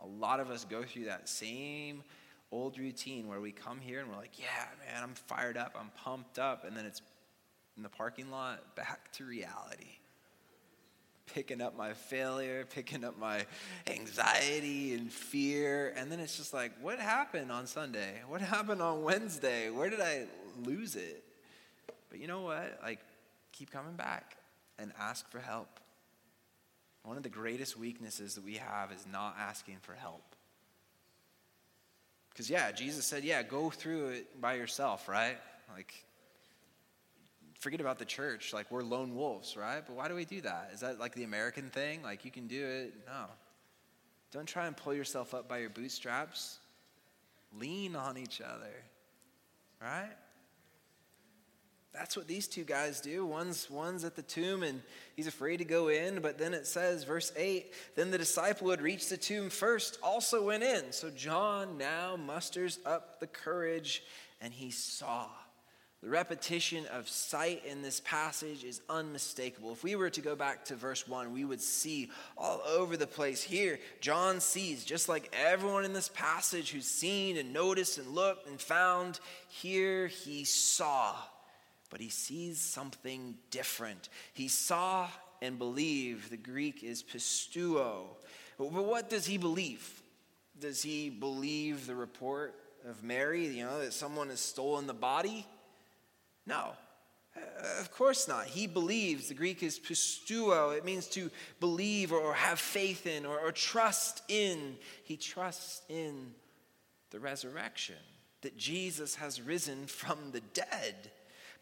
A 0.00 0.06
lot 0.06 0.40
of 0.40 0.50
us 0.50 0.64
go 0.64 0.82
through 0.82 1.06
that 1.06 1.28
same 1.28 2.02
old 2.50 2.78
routine 2.78 3.28
where 3.28 3.40
we 3.40 3.52
come 3.52 3.80
here 3.80 4.00
and 4.00 4.08
we're 4.08 4.16
like, 4.16 4.38
yeah, 4.38 4.66
man, 4.86 5.02
I'm 5.02 5.14
fired 5.14 5.56
up, 5.56 5.76
I'm 5.78 5.90
pumped 6.04 6.38
up, 6.38 6.64
and 6.64 6.76
then 6.76 6.86
it's 6.86 7.02
in 7.76 7.82
the 7.82 7.88
parking 7.88 8.30
lot 8.30 8.74
back 8.76 9.12
to 9.12 9.24
reality 9.24 9.98
picking 11.34 11.60
up 11.60 11.76
my 11.76 11.94
failure, 11.94 12.66
picking 12.68 13.04
up 13.04 13.18
my 13.18 13.44
anxiety 13.86 14.94
and 14.94 15.10
fear. 15.10 15.92
And 15.96 16.10
then 16.12 16.20
it's 16.20 16.36
just 16.36 16.52
like, 16.52 16.72
what 16.80 16.98
happened 16.98 17.50
on 17.50 17.66
Sunday? 17.66 18.22
What 18.28 18.40
happened 18.40 18.82
on 18.82 19.02
Wednesday? 19.02 19.70
Where 19.70 19.88
did 19.88 20.00
I 20.00 20.26
lose 20.64 20.96
it? 20.96 21.24
But 22.10 22.20
you 22.20 22.26
know 22.26 22.42
what? 22.42 22.78
Like, 22.82 23.00
keep 23.52 23.70
coming 23.70 23.94
back 23.94 24.36
and 24.78 24.92
ask 25.00 25.28
for 25.30 25.38
help. 25.38 25.80
One 27.04 27.16
of 27.16 27.22
the 27.22 27.28
greatest 27.28 27.78
weaknesses 27.78 28.34
that 28.34 28.44
we 28.44 28.56
have 28.56 28.92
is 28.92 29.04
not 29.10 29.36
asking 29.38 29.78
for 29.82 29.94
help. 29.94 30.22
Because, 32.30 32.48
yeah, 32.48 32.72
Jesus 32.72 33.04
said, 33.04 33.24
yeah, 33.24 33.42
go 33.42 33.70
through 33.70 34.08
it 34.08 34.40
by 34.40 34.54
yourself, 34.54 35.08
right? 35.08 35.36
Like, 35.74 35.92
forget 37.62 37.80
about 37.80 38.00
the 38.00 38.04
church. 38.04 38.52
Like 38.52 38.70
we're 38.70 38.82
lone 38.82 39.14
wolves, 39.14 39.56
right? 39.56 39.82
But 39.86 39.94
why 39.94 40.08
do 40.08 40.16
we 40.16 40.24
do 40.24 40.40
that? 40.40 40.70
Is 40.74 40.80
that 40.80 40.98
like 40.98 41.14
the 41.14 41.22
American 41.22 41.70
thing? 41.70 42.02
Like 42.02 42.24
you 42.24 42.30
can 42.30 42.48
do 42.48 42.66
it? 42.66 42.94
No. 43.06 43.26
Don't 44.32 44.46
try 44.46 44.66
and 44.66 44.76
pull 44.76 44.92
yourself 44.92 45.32
up 45.32 45.48
by 45.48 45.58
your 45.58 45.70
bootstraps. 45.70 46.58
Lean 47.56 47.94
on 47.94 48.18
each 48.18 48.40
other, 48.40 48.74
right? 49.80 50.10
That's 51.92 52.16
what 52.16 52.26
these 52.26 52.48
two 52.48 52.64
guys 52.64 53.00
do. 53.00 53.24
One's, 53.26 53.70
one's 53.70 54.02
at 54.04 54.16
the 54.16 54.22
tomb 54.22 54.62
and 54.62 54.82
he's 55.14 55.26
afraid 55.26 55.58
to 55.58 55.64
go 55.64 55.88
in, 55.88 56.20
but 56.20 56.38
then 56.38 56.54
it 56.54 56.66
says, 56.66 57.04
verse 57.04 57.30
8, 57.36 57.72
then 57.94 58.10
the 58.10 58.16
disciple 58.16 58.66
who 58.66 58.70
had 58.70 58.80
reached 58.80 59.10
the 59.10 59.18
tomb 59.18 59.50
first 59.50 59.98
also 60.02 60.46
went 60.46 60.62
in. 60.62 60.90
So 60.92 61.10
John 61.10 61.76
now 61.76 62.16
musters 62.16 62.78
up 62.86 63.20
the 63.20 63.26
courage 63.26 64.02
and 64.40 64.52
he 64.54 64.70
saw. 64.70 65.28
The 66.02 66.10
repetition 66.10 66.86
of 66.86 67.08
sight 67.08 67.64
in 67.64 67.80
this 67.80 68.00
passage 68.00 68.64
is 68.64 68.80
unmistakable. 68.88 69.70
If 69.70 69.84
we 69.84 69.94
were 69.94 70.10
to 70.10 70.20
go 70.20 70.34
back 70.34 70.64
to 70.64 70.74
verse 70.74 71.06
1, 71.06 71.32
we 71.32 71.44
would 71.44 71.60
see 71.60 72.10
all 72.36 72.60
over 72.66 72.96
the 72.96 73.06
place 73.06 73.40
here, 73.40 73.78
John 74.00 74.40
sees, 74.40 74.84
just 74.84 75.08
like 75.08 75.32
everyone 75.32 75.84
in 75.84 75.92
this 75.92 76.08
passage 76.08 76.72
who's 76.72 76.86
seen 76.86 77.36
and 77.36 77.52
noticed 77.52 77.98
and 77.98 78.08
looked 78.08 78.48
and 78.48 78.60
found, 78.60 79.20
here 79.48 80.08
he 80.08 80.42
saw. 80.42 81.14
But 81.88 82.00
he 82.00 82.08
sees 82.08 82.60
something 82.60 83.36
different. 83.52 84.08
He 84.32 84.48
saw 84.48 85.08
and 85.40 85.56
believed. 85.56 86.32
The 86.32 86.36
Greek 86.36 86.82
is 86.82 87.04
pistuo. 87.04 88.06
But 88.58 88.72
what 88.72 89.08
does 89.08 89.26
he 89.26 89.38
believe? 89.38 90.02
Does 90.58 90.82
he 90.82 91.10
believe 91.10 91.86
the 91.86 91.94
report 91.94 92.56
of 92.88 93.04
Mary, 93.04 93.46
you 93.46 93.64
know, 93.64 93.78
that 93.80 93.92
someone 93.92 94.30
has 94.30 94.40
stolen 94.40 94.88
the 94.88 94.94
body? 94.94 95.46
No, 96.46 96.72
uh, 97.36 97.40
of 97.80 97.90
course 97.90 98.28
not. 98.28 98.46
He 98.46 98.66
believes. 98.66 99.28
The 99.28 99.34
Greek 99.34 99.62
is 99.62 99.78
pistuo. 99.78 100.76
It 100.76 100.84
means 100.84 101.06
to 101.08 101.30
believe 101.60 102.12
or 102.12 102.34
have 102.34 102.58
faith 102.58 103.06
in 103.06 103.24
or, 103.24 103.38
or 103.38 103.52
trust 103.52 104.22
in. 104.28 104.76
He 105.04 105.16
trusts 105.16 105.82
in 105.88 106.34
the 107.10 107.20
resurrection, 107.20 107.96
that 108.40 108.56
Jesus 108.56 109.14
has 109.16 109.40
risen 109.40 109.86
from 109.86 110.32
the 110.32 110.40
dead. 110.54 111.12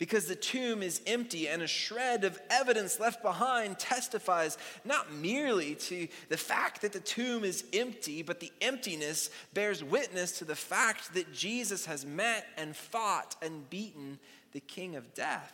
Because 0.00 0.24
the 0.24 0.34
tomb 0.34 0.82
is 0.82 1.02
empty 1.06 1.46
and 1.46 1.60
a 1.60 1.66
shred 1.66 2.24
of 2.24 2.40
evidence 2.48 2.98
left 2.98 3.22
behind 3.22 3.78
testifies 3.78 4.56
not 4.82 5.12
merely 5.12 5.74
to 5.74 6.08
the 6.30 6.38
fact 6.38 6.80
that 6.80 6.94
the 6.94 7.00
tomb 7.00 7.44
is 7.44 7.66
empty, 7.74 8.22
but 8.22 8.40
the 8.40 8.50
emptiness 8.62 9.28
bears 9.52 9.84
witness 9.84 10.38
to 10.38 10.46
the 10.46 10.56
fact 10.56 11.12
that 11.12 11.34
Jesus 11.34 11.84
has 11.84 12.06
met 12.06 12.46
and 12.56 12.74
fought 12.74 13.36
and 13.42 13.68
beaten 13.68 14.18
the 14.52 14.60
king 14.60 14.96
of 14.96 15.12
death. 15.12 15.52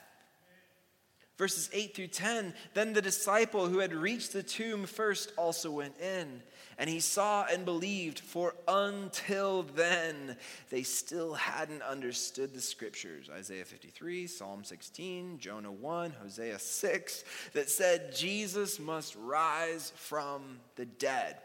Verses 1.37 1.69
8 1.73 1.97
through 1.97 2.07
10 2.07 2.55
Then 2.73 2.93
the 2.93 3.03
disciple 3.03 3.67
who 3.67 3.81
had 3.81 3.93
reached 3.93 4.33
the 4.33 4.45
tomb 4.45 4.87
first 4.87 5.33
also 5.37 5.73
went 5.73 5.99
in. 6.01 6.41
And 6.79 6.91
he 6.91 7.01
saw 7.01 7.47
and 7.51 7.65
believed, 7.65 8.19
for 8.19 8.55
until 8.69 9.63
then 9.63 10.37
they 10.69 10.83
still 10.83 11.33
hadn't 11.33 11.83
understood 11.83 12.53
the 12.53 12.61
scriptures 12.61 13.31
Isaiah 13.33 13.65
53, 13.65 14.27
Psalm 14.27 14.63
16, 14.63 15.39
Jonah 15.39 15.73
1, 15.73 16.15
Hosea 16.23 16.59
6 16.59 17.25
that 17.55 17.71
said 17.71 18.15
Jesus 18.15 18.79
must 18.79 19.17
rise 19.17 19.93
from 19.97 20.59
the 20.77 20.85
dead. 20.85 21.37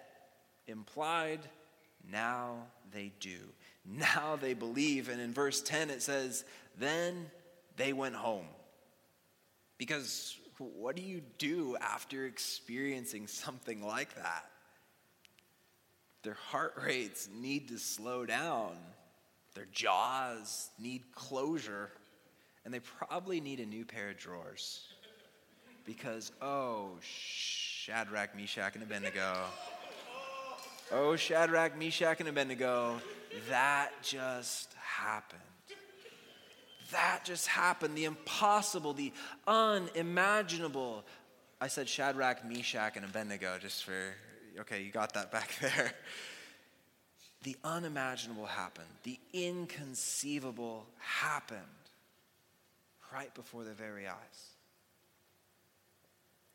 Implied, 0.67 1.39
now 2.10 2.67
they 2.91 3.13
do. 3.22 3.38
Now 3.86 4.38
they 4.39 4.54
believe. 4.54 5.08
And 5.08 5.22
in 5.22 5.34
verse 5.34 5.62
10 5.62 5.89
it 5.89 6.02
says, 6.02 6.44
Then 6.78 7.32
they 7.78 7.94
went 7.94 8.15
home. 8.15 8.48
Because 9.78 10.38
what 10.58 10.96
do 10.96 11.02
you 11.02 11.22
do 11.38 11.78
after 11.82 12.26
experiencing 12.26 13.28
something 13.28 13.82
like 13.82 14.13
that? 14.15 14.51
Their 16.23 16.34
heart 16.36 16.73
rates 16.86 17.29
need 17.34 17.69
to 17.69 17.79
slow 17.79 18.25
down, 18.25 18.77
their 19.55 19.67
jaws 19.71 20.69
need 20.77 21.03
closure, 21.15 21.89
and 22.63 22.73
they 22.73 22.79
probably 22.79 23.41
need 23.41 23.60
a 23.60 23.65
new 23.65 23.86
pair 23.86 24.12
of 24.12 24.17
drawers. 24.17 24.88
Because, 25.84 26.31
oh, 26.41 26.91
Shadrach, 27.01 28.36
Meshach, 28.36 28.75
and 28.75 28.84
Abednego. 28.84 29.36
Oh, 30.91 31.15
Shadrach, 31.15 31.75
Meshach, 31.75 32.19
and 32.19 32.29
Abednego, 32.29 33.01
that 33.49 33.89
just 34.03 34.73
happened. 34.75 35.41
That 36.91 37.21
just 37.23 37.47
happened. 37.47 37.97
The 37.97 38.05
impossible, 38.05 38.93
the 38.93 39.12
unimaginable. 39.47 41.03
I 41.60 41.67
said 41.67 41.89
Shadrach, 41.89 42.45
Meshach, 42.45 42.95
and 42.95 43.05
Abednego 43.05 43.57
just 43.60 43.84
for 43.84 44.13
Okay, 44.60 44.82
you 44.82 44.92
got 44.92 45.14
that 45.14 45.32
back 45.32 45.56
there. 45.62 45.94
The 47.44 47.58
unimaginable 47.64 48.46
happened, 48.46 48.88
the 49.04 49.20
inconceivable 49.34 50.86
happened 51.00 51.62
right 53.12 53.34
before 53.34 53.64
their 53.64 53.74
very 53.74 54.08
eyes. 54.08 54.51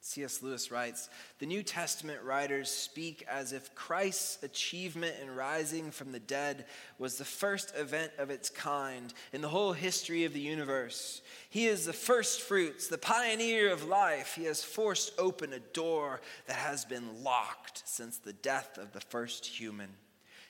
C.S. 0.06 0.40
Lewis 0.40 0.70
writes 0.70 1.10
The 1.40 1.46
New 1.46 1.64
Testament 1.64 2.22
writers 2.22 2.70
speak 2.70 3.26
as 3.28 3.52
if 3.52 3.74
Christ's 3.74 4.40
achievement 4.44 5.16
in 5.20 5.34
rising 5.34 5.90
from 5.90 6.12
the 6.12 6.20
dead 6.20 6.66
was 6.96 7.18
the 7.18 7.24
first 7.24 7.72
event 7.76 8.12
of 8.16 8.30
its 8.30 8.48
kind 8.48 9.12
in 9.32 9.40
the 9.40 9.48
whole 9.48 9.72
history 9.72 10.24
of 10.24 10.32
the 10.32 10.40
universe. 10.40 11.22
He 11.50 11.66
is 11.66 11.86
the 11.86 11.92
first 11.92 12.42
fruits, 12.42 12.86
the 12.86 12.98
pioneer 12.98 13.72
of 13.72 13.88
life. 13.88 14.36
He 14.36 14.44
has 14.44 14.62
forced 14.62 15.12
open 15.18 15.52
a 15.52 15.58
door 15.58 16.20
that 16.46 16.56
has 16.56 16.84
been 16.84 17.24
locked 17.24 17.82
since 17.84 18.18
the 18.18 18.32
death 18.32 18.78
of 18.78 18.92
the 18.92 19.00
first 19.00 19.44
human. 19.44 19.88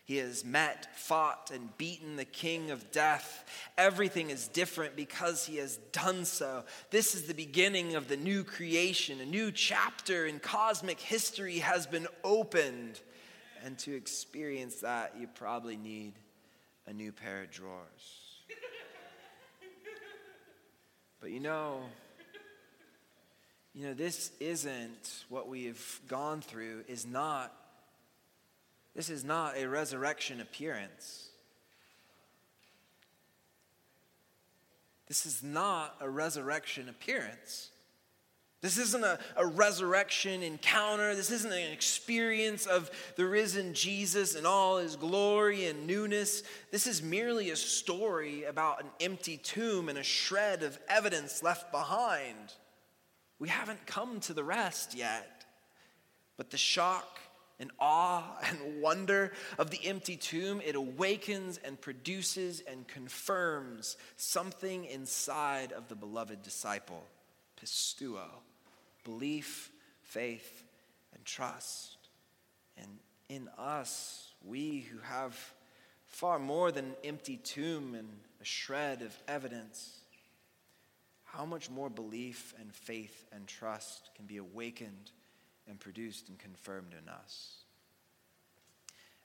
He 0.06 0.18
has 0.18 0.44
met, 0.44 0.96
fought, 0.96 1.50
and 1.52 1.76
beaten 1.78 2.14
the 2.14 2.24
king 2.24 2.70
of 2.70 2.92
death. 2.92 3.44
Everything 3.76 4.30
is 4.30 4.46
different 4.46 4.94
because 4.94 5.44
he 5.46 5.56
has 5.56 5.78
done 5.90 6.24
so. 6.24 6.62
This 6.90 7.16
is 7.16 7.24
the 7.24 7.34
beginning 7.34 7.96
of 7.96 8.06
the 8.06 8.16
new 8.16 8.44
creation. 8.44 9.20
A 9.20 9.26
new 9.26 9.50
chapter 9.50 10.24
in 10.24 10.38
cosmic 10.38 11.00
history 11.00 11.58
has 11.58 11.88
been 11.88 12.06
opened. 12.22 13.00
And 13.64 13.76
to 13.80 13.96
experience 13.96 14.76
that, 14.76 15.16
you 15.18 15.26
probably 15.26 15.76
need 15.76 16.12
a 16.86 16.92
new 16.92 17.10
pair 17.10 17.42
of 17.42 17.50
drawers. 17.50 18.36
But 21.20 21.32
you 21.32 21.40
know, 21.40 21.80
you 23.74 23.88
know, 23.88 23.94
this 23.94 24.30
isn't 24.38 25.24
what 25.28 25.48
we've 25.48 26.00
gone 26.06 26.42
through, 26.42 26.84
is 26.86 27.04
not 27.04 27.52
this 28.96 29.10
is 29.10 29.22
not 29.22 29.58
a 29.58 29.68
resurrection 29.68 30.40
appearance. 30.40 31.28
This 35.06 35.26
is 35.26 35.42
not 35.42 35.94
a 36.00 36.08
resurrection 36.08 36.88
appearance. 36.88 37.70
This 38.62 38.78
isn't 38.78 39.04
a, 39.04 39.18
a 39.36 39.46
resurrection 39.46 40.42
encounter. 40.42 41.14
This 41.14 41.30
isn't 41.30 41.52
an 41.52 41.72
experience 41.72 42.64
of 42.64 42.90
the 43.16 43.26
risen 43.26 43.74
Jesus 43.74 44.34
and 44.34 44.46
all 44.46 44.78
his 44.78 44.96
glory 44.96 45.66
and 45.66 45.86
newness. 45.86 46.42
This 46.72 46.86
is 46.86 47.02
merely 47.02 47.50
a 47.50 47.56
story 47.56 48.44
about 48.44 48.82
an 48.82 48.88
empty 48.98 49.36
tomb 49.36 49.90
and 49.90 49.98
a 49.98 50.02
shred 50.02 50.62
of 50.62 50.78
evidence 50.88 51.42
left 51.42 51.70
behind. 51.70 52.54
We 53.38 53.50
haven't 53.50 53.86
come 53.86 54.20
to 54.20 54.32
the 54.32 54.42
rest 54.42 54.96
yet. 54.96 55.44
But 56.38 56.50
the 56.50 56.56
shock 56.56 57.20
and 57.58 57.70
awe 57.78 58.36
and 58.42 58.82
wonder 58.82 59.32
of 59.58 59.70
the 59.70 59.84
empty 59.84 60.16
tomb, 60.16 60.60
it 60.64 60.74
awakens 60.74 61.58
and 61.64 61.80
produces 61.80 62.62
and 62.68 62.86
confirms 62.86 63.96
something 64.16 64.84
inside 64.84 65.72
of 65.72 65.88
the 65.88 65.94
beloved 65.94 66.42
disciple 66.42 67.04
pistuo, 67.60 68.26
belief, 69.04 69.70
faith, 70.02 70.64
and 71.14 71.24
trust. 71.24 71.96
And 72.76 72.98
in 73.28 73.48
us, 73.56 74.34
we 74.44 74.80
who 74.80 74.98
have 74.98 75.34
far 76.04 76.38
more 76.38 76.70
than 76.70 76.84
an 76.84 76.96
empty 77.02 77.38
tomb 77.38 77.94
and 77.94 78.08
a 78.40 78.44
shred 78.44 79.02
of 79.02 79.16
evidence, 79.26 80.00
how 81.24 81.46
much 81.46 81.70
more 81.70 81.88
belief 81.88 82.54
and 82.60 82.74
faith 82.74 83.24
and 83.32 83.46
trust 83.46 84.10
can 84.14 84.26
be 84.26 84.36
awakened 84.36 85.10
and 85.68 85.78
produced 85.80 86.28
and 86.28 86.38
confirmed 86.38 86.94
in 87.00 87.08
us. 87.08 87.56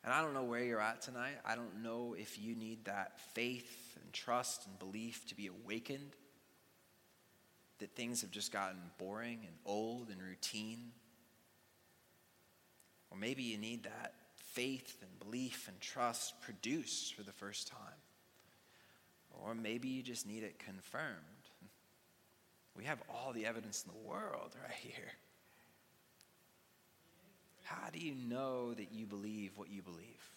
And 0.04 0.12
I 0.12 0.22
don't 0.22 0.34
know 0.34 0.44
where 0.44 0.64
you're 0.64 0.82
at 0.82 1.02
tonight. 1.02 1.36
I 1.46 1.56
don't 1.56 1.84
know 1.84 2.16
if 2.18 2.40
you 2.40 2.56
need 2.56 2.86
that 2.86 3.20
faith 3.34 3.98
and 4.02 4.12
trust 4.12 4.66
and 4.66 4.80
belief 4.80 5.28
to 5.28 5.36
be 5.36 5.48
awakened, 5.48 6.16
that 7.80 7.96
things 7.96 8.22
have 8.22 8.32
just 8.32 8.52
gotten 8.52 8.80
boring 8.98 9.40
and 9.46 9.56
old 9.66 10.10
and 10.10 10.22
routine. 10.22 10.92
Or 13.12 13.18
maybe 13.18 13.44
you 13.44 13.58
need 13.58 13.84
that 13.84 14.14
faith 14.36 14.98
and 15.02 15.20
belief 15.20 15.68
and 15.68 15.80
trust 15.80 16.40
produced 16.42 17.14
for 17.14 17.24
the 17.24 17.32
first 17.32 17.68
time. 17.68 17.80
Or 19.44 19.54
maybe 19.54 19.88
you 19.88 20.02
just 20.02 20.28
need 20.28 20.44
it 20.44 20.60
confirmed. 20.60 21.16
We 22.76 22.86
have 22.86 23.02
all 23.10 23.34
the 23.34 23.46
evidence 23.46 23.84
in 23.86 23.92
the 23.92 24.08
world 24.08 24.56
right 24.62 24.78
here. 24.80 25.12
How 27.72 27.90
do 27.90 28.00
you 28.00 28.16
know 28.16 28.74
that 28.74 28.92
you 28.92 29.06
believe 29.06 29.52
what 29.56 29.70
you 29.70 29.82
believe? 29.82 30.32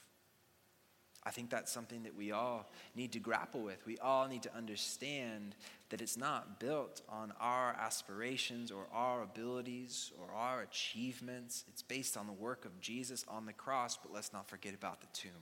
I 1.26 1.30
think 1.30 1.48
that's 1.48 1.72
something 1.72 2.02
that 2.02 2.14
we 2.14 2.32
all 2.32 2.70
need 2.94 3.12
to 3.12 3.18
grapple 3.18 3.62
with. 3.62 3.84
We 3.86 3.96
all 3.98 4.28
need 4.28 4.42
to 4.42 4.54
understand 4.54 5.54
that 5.88 6.02
it's 6.02 6.18
not 6.18 6.60
built 6.60 7.00
on 7.08 7.32
our 7.40 7.74
aspirations 7.80 8.70
or 8.70 8.86
our 8.92 9.22
abilities 9.22 10.12
or 10.20 10.34
our 10.36 10.60
achievements. 10.60 11.64
It's 11.68 11.82
based 11.82 12.18
on 12.18 12.26
the 12.26 12.32
work 12.32 12.66
of 12.66 12.78
Jesus 12.80 13.24
on 13.26 13.46
the 13.46 13.54
cross, 13.54 13.96
but 13.96 14.12
let's 14.12 14.34
not 14.34 14.48
forget 14.48 14.74
about 14.74 15.00
the 15.00 15.06
tomb. 15.14 15.32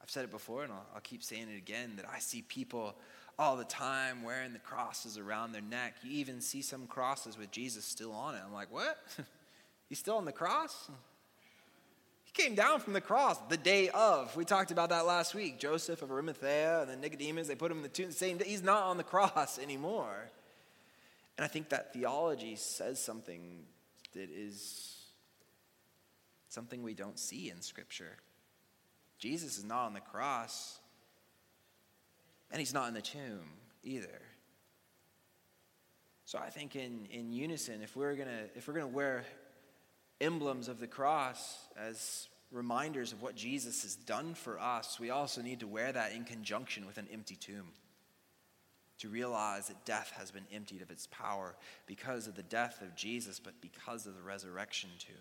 I've 0.00 0.10
said 0.10 0.22
it 0.22 0.30
before 0.30 0.62
and 0.62 0.72
I'll, 0.72 0.86
I'll 0.94 1.00
keep 1.00 1.24
saying 1.24 1.48
it 1.52 1.58
again 1.58 1.94
that 1.96 2.06
I 2.08 2.20
see 2.20 2.42
people 2.42 2.94
all 3.36 3.56
the 3.56 3.64
time 3.64 4.22
wearing 4.22 4.52
the 4.52 4.60
crosses 4.60 5.18
around 5.18 5.50
their 5.50 5.60
neck. 5.62 5.96
You 6.04 6.12
even 6.12 6.40
see 6.40 6.62
some 6.62 6.86
crosses 6.86 7.36
with 7.36 7.50
Jesus 7.50 7.84
still 7.84 8.12
on 8.12 8.36
it. 8.36 8.42
I'm 8.46 8.52
like, 8.52 8.72
what? 8.72 8.98
He's 9.88 9.98
still 9.98 10.16
on 10.16 10.24
the 10.24 10.32
cross? 10.32 10.90
He 12.24 12.32
came 12.32 12.54
down 12.54 12.80
from 12.80 12.92
the 12.92 13.00
cross 13.00 13.38
the 13.48 13.56
day 13.56 13.88
of. 13.88 14.34
We 14.36 14.44
talked 14.44 14.70
about 14.70 14.90
that 14.90 15.06
last 15.06 15.34
week. 15.34 15.58
Joseph 15.58 16.02
of 16.02 16.10
Arimathea 16.10 16.82
and 16.82 16.90
then 16.90 17.00
Nicodemus, 17.00 17.48
they 17.48 17.54
put 17.54 17.70
him 17.70 17.78
in 17.78 17.82
the 17.82 17.88
tomb 17.88 18.10
the 18.10 18.34
day. 18.34 18.44
He's 18.44 18.62
not 18.62 18.82
on 18.82 18.96
the 18.96 19.04
cross 19.04 19.58
anymore. 19.58 20.30
And 21.36 21.44
I 21.44 21.48
think 21.48 21.68
that 21.68 21.92
theology 21.92 22.56
says 22.56 23.02
something 23.02 23.64
that 24.14 24.30
is 24.30 24.96
something 26.48 26.82
we 26.82 26.94
don't 26.94 27.18
see 27.18 27.50
in 27.50 27.60
Scripture. 27.60 28.16
Jesus 29.18 29.58
is 29.58 29.64
not 29.64 29.84
on 29.86 29.94
the 29.94 30.00
cross, 30.00 30.78
and 32.50 32.58
he's 32.58 32.72
not 32.72 32.88
in 32.88 32.94
the 32.94 33.02
tomb 33.02 33.44
either. 33.82 34.22
So 36.24 36.38
I 36.38 36.50
think 36.50 36.74
in, 36.74 37.06
in 37.10 37.32
unison, 37.32 37.82
if 37.82 37.94
we're 37.94 38.14
gonna 38.14 38.44
if 38.54 38.66
we're 38.66 38.74
gonna 38.74 38.86
wear 38.86 39.24
emblems 40.20 40.68
of 40.68 40.80
the 40.80 40.86
cross 40.86 41.58
as 41.76 42.28
reminders 42.50 43.12
of 43.12 43.22
what 43.22 43.34
Jesus 43.34 43.82
has 43.82 43.96
done 43.96 44.34
for 44.34 44.58
us, 44.58 44.98
we 44.98 45.10
also 45.10 45.42
need 45.42 45.60
to 45.60 45.66
wear 45.66 45.92
that 45.92 46.12
in 46.12 46.24
conjunction 46.24 46.86
with 46.86 46.98
an 46.98 47.08
empty 47.12 47.36
tomb. 47.36 47.68
To 49.00 49.08
realize 49.10 49.68
that 49.68 49.84
death 49.84 50.12
has 50.16 50.30
been 50.30 50.46
emptied 50.50 50.80
of 50.80 50.90
its 50.90 51.06
power 51.08 51.54
because 51.86 52.26
of 52.26 52.34
the 52.34 52.42
death 52.42 52.80
of 52.80 52.96
Jesus, 52.96 53.38
but 53.38 53.60
because 53.60 54.06
of 54.06 54.14
the 54.14 54.22
resurrection 54.22 54.88
too. 54.98 55.12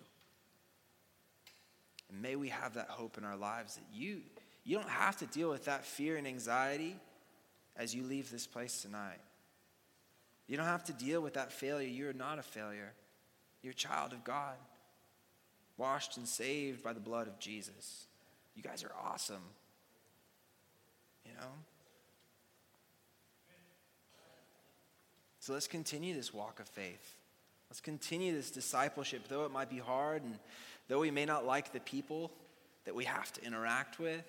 And 2.09 2.21
may 2.21 2.37
we 2.37 2.49
have 2.49 2.75
that 2.75 2.87
hope 2.87 3.17
in 3.17 3.25
our 3.25 3.35
lives 3.35 3.75
that 3.75 3.85
you, 3.93 4.21
you 4.63 4.77
don't 4.77 4.89
have 4.89 5.17
to 5.17 5.25
deal 5.25 5.49
with 5.49 5.65
that 5.65 5.85
fear 5.85 6.15
and 6.15 6.25
anxiety 6.25 6.95
as 7.75 7.93
you 7.93 8.03
leave 8.03 8.31
this 8.31 8.47
place 8.47 8.81
tonight. 8.81 9.19
You 10.47 10.55
don't 10.55 10.67
have 10.67 10.85
to 10.85 10.93
deal 10.93 11.21
with 11.21 11.33
that 11.33 11.51
failure. 11.51 11.89
You're 11.89 12.13
not 12.13 12.39
a 12.39 12.43
failure, 12.43 12.93
you're 13.61 13.71
a 13.71 13.75
child 13.75 14.13
of 14.13 14.23
God. 14.23 14.55
Washed 15.77 16.17
and 16.17 16.27
saved 16.27 16.83
by 16.83 16.93
the 16.93 16.99
blood 16.99 17.27
of 17.27 17.39
Jesus. 17.39 18.05
You 18.55 18.63
guys 18.63 18.83
are 18.83 18.91
awesome. 19.03 19.43
You 21.25 21.31
know? 21.33 21.47
So 25.39 25.53
let's 25.53 25.67
continue 25.67 26.15
this 26.15 26.33
walk 26.33 26.59
of 26.59 26.67
faith. 26.67 27.15
Let's 27.69 27.81
continue 27.81 28.33
this 28.33 28.49
discipleship, 28.49 29.27
though 29.27 29.45
it 29.45 29.51
might 29.51 29.69
be 29.69 29.77
hard 29.77 30.23
and 30.23 30.39
though 30.87 30.99
we 30.99 31.11
may 31.11 31.25
not 31.25 31.45
like 31.45 31.71
the 31.71 31.79
people 31.79 32.31
that 32.85 32.95
we 32.95 33.05
have 33.05 33.31
to 33.33 33.43
interact 33.43 33.99
with 33.99 34.23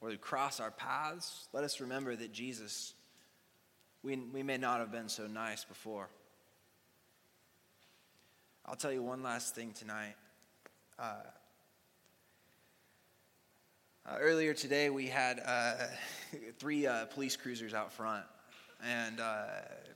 or 0.00 0.12
cross 0.16 0.60
our 0.60 0.70
paths. 0.70 1.48
Let 1.52 1.62
us 1.62 1.80
remember 1.80 2.16
that 2.16 2.32
Jesus, 2.32 2.94
we, 4.02 4.16
we 4.16 4.42
may 4.42 4.56
not 4.56 4.80
have 4.80 4.90
been 4.90 5.08
so 5.08 5.26
nice 5.26 5.64
before. 5.64 6.08
I'll 8.66 8.76
tell 8.76 8.92
you 8.92 9.02
one 9.02 9.22
last 9.22 9.54
thing 9.54 9.72
tonight. 9.72 10.14
Uh, 11.00 11.14
uh, 14.04 14.16
earlier 14.20 14.52
today, 14.52 14.90
we 14.90 15.06
had 15.06 15.40
uh, 15.46 15.72
three 16.58 16.86
uh, 16.86 17.06
police 17.06 17.36
cruisers 17.36 17.72
out 17.72 17.90
front, 17.90 18.24
and 18.84 19.18
uh, 19.18 19.46